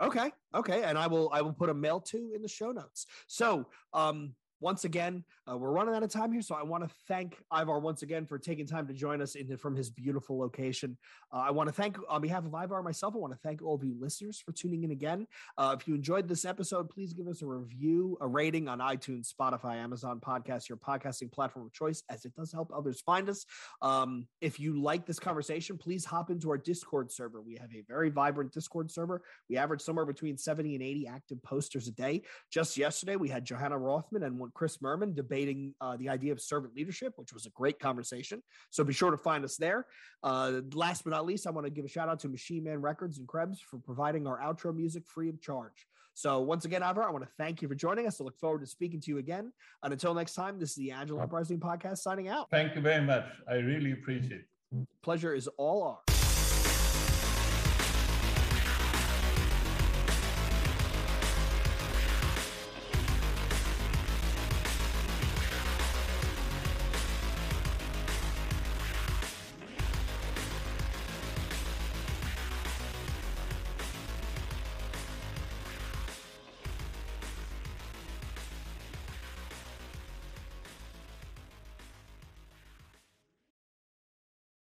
Okay. 0.00 0.30
Okay. 0.54 0.82
And 0.82 0.98
I 0.98 1.06
will 1.06 1.30
I 1.32 1.42
will 1.42 1.52
put 1.52 1.70
a 1.70 1.74
mail 1.74 2.00
to 2.00 2.32
in 2.34 2.42
the 2.42 2.48
show 2.48 2.72
notes. 2.72 3.06
So 3.26 3.66
um 3.92 4.34
once 4.60 4.84
again, 4.84 5.24
uh, 5.50 5.56
we're 5.56 5.70
running 5.70 5.94
out 5.94 6.02
of 6.02 6.10
time 6.10 6.32
here, 6.32 6.42
so 6.42 6.54
I 6.54 6.62
want 6.62 6.88
to 6.88 6.94
thank 7.06 7.36
Ivar 7.52 7.78
once 7.78 8.02
again 8.02 8.26
for 8.26 8.38
taking 8.38 8.66
time 8.66 8.86
to 8.88 8.94
join 8.94 9.20
us 9.20 9.34
in, 9.34 9.56
from 9.56 9.76
his 9.76 9.90
beautiful 9.90 10.38
location. 10.38 10.96
Uh, 11.32 11.38
I 11.38 11.50
want 11.50 11.68
to 11.68 11.72
thank, 11.72 11.98
on 12.08 12.22
behalf 12.22 12.44
of 12.44 12.54
Ivar 12.54 12.82
myself, 12.82 13.14
I 13.14 13.18
want 13.18 13.32
to 13.32 13.38
thank 13.38 13.62
all 13.62 13.74
of 13.74 13.84
you 13.84 13.94
listeners 14.00 14.40
for 14.40 14.52
tuning 14.52 14.84
in 14.84 14.90
again. 14.90 15.26
Uh, 15.58 15.76
if 15.78 15.86
you 15.86 15.94
enjoyed 15.94 16.26
this 16.26 16.44
episode, 16.44 16.88
please 16.88 17.12
give 17.12 17.28
us 17.28 17.42
a 17.42 17.46
review, 17.46 18.16
a 18.20 18.26
rating 18.26 18.66
on 18.66 18.78
iTunes, 18.78 19.32
Spotify, 19.32 19.76
Amazon 19.76 20.20
Podcast, 20.20 20.68
your 20.68 20.78
podcasting 20.78 21.30
platform 21.30 21.66
of 21.66 21.72
choice, 21.72 22.02
as 22.08 22.24
it 22.24 22.34
does 22.34 22.50
help 22.50 22.72
others 22.74 23.00
find 23.02 23.28
us. 23.28 23.44
Um, 23.82 24.26
if 24.40 24.58
you 24.58 24.80
like 24.80 25.06
this 25.06 25.18
conversation, 25.18 25.76
please 25.76 26.04
hop 26.04 26.30
into 26.30 26.50
our 26.50 26.58
Discord 26.58 27.12
server. 27.12 27.42
We 27.42 27.56
have 27.56 27.70
a 27.74 27.84
very 27.86 28.08
vibrant 28.08 28.52
Discord 28.52 28.90
server. 28.90 29.22
We 29.50 29.58
average 29.58 29.82
somewhere 29.82 30.06
between 30.06 30.38
70 30.38 30.74
and 30.74 30.82
80 30.82 31.06
active 31.08 31.42
posters 31.42 31.88
a 31.88 31.92
day. 31.92 32.22
Just 32.50 32.76
yesterday, 32.76 33.16
we 33.16 33.28
had 33.28 33.44
Johanna 33.44 33.78
Rothman 33.78 34.22
and 34.22 34.45
Chris 34.54 34.78
Murman 34.78 35.14
debating 35.14 35.74
uh, 35.80 35.96
the 35.96 36.08
idea 36.08 36.32
of 36.32 36.40
servant 36.40 36.74
leadership, 36.74 37.12
which 37.16 37.32
was 37.32 37.46
a 37.46 37.50
great 37.50 37.78
conversation. 37.78 38.42
So 38.70 38.84
be 38.84 38.92
sure 38.92 39.10
to 39.10 39.16
find 39.16 39.44
us 39.44 39.56
there. 39.56 39.86
Uh, 40.22 40.60
last 40.74 41.04
but 41.04 41.10
not 41.10 41.26
least, 41.26 41.46
I 41.46 41.50
want 41.50 41.66
to 41.66 41.70
give 41.70 41.84
a 41.84 41.88
shout 41.88 42.08
out 42.08 42.20
to 42.20 42.28
Machine 42.28 42.64
Man 42.64 42.80
Records 42.80 43.18
and 43.18 43.26
Krebs 43.26 43.60
for 43.60 43.78
providing 43.78 44.26
our 44.26 44.40
outro 44.40 44.74
music 44.74 45.06
free 45.06 45.28
of 45.28 45.40
charge. 45.40 45.86
So 46.14 46.40
once 46.40 46.64
again, 46.64 46.82
Ivar, 46.82 47.02
I 47.02 47.10
want 47.10 47.24
to 47.24 47.30
thank 47.36 47.60
you 47.60 47.68
for 47.68 47.74
joining 47.74 48.06
us. 48.06 48.20
I 48.20 48.24
look 48.24 48.38
forward 48.38 48.60
to 48.60 48.66
speaking 48.66 49.00
to 49.02 49.10
you 49.10 49.18
again. 49.18 49.52
And 49.82 49.92
until 49.92 50.14
next 50.14 50.32
time, 50.32 50.58
this 50.58 50.70
is 50.70 50.76
the 50.76 50.92
Agile 50.92 51.20
Uprising 51.20 51.60
Podcast 51.60 51.98
signing 51.98 52.28
out. 52.28 52.48
Thank 52.50 52.74
you 52.74 52.80
very 52.80 53.04
much. 53.04 53.26
I 53.46 53.56
really 53.56 53.92
appreciate 53.92 54.32
it. 54.72 54.86
Pleasure 55.02 55.34
is 55.34 55.46
all 55.58 55.82
ours. 55.82 56.15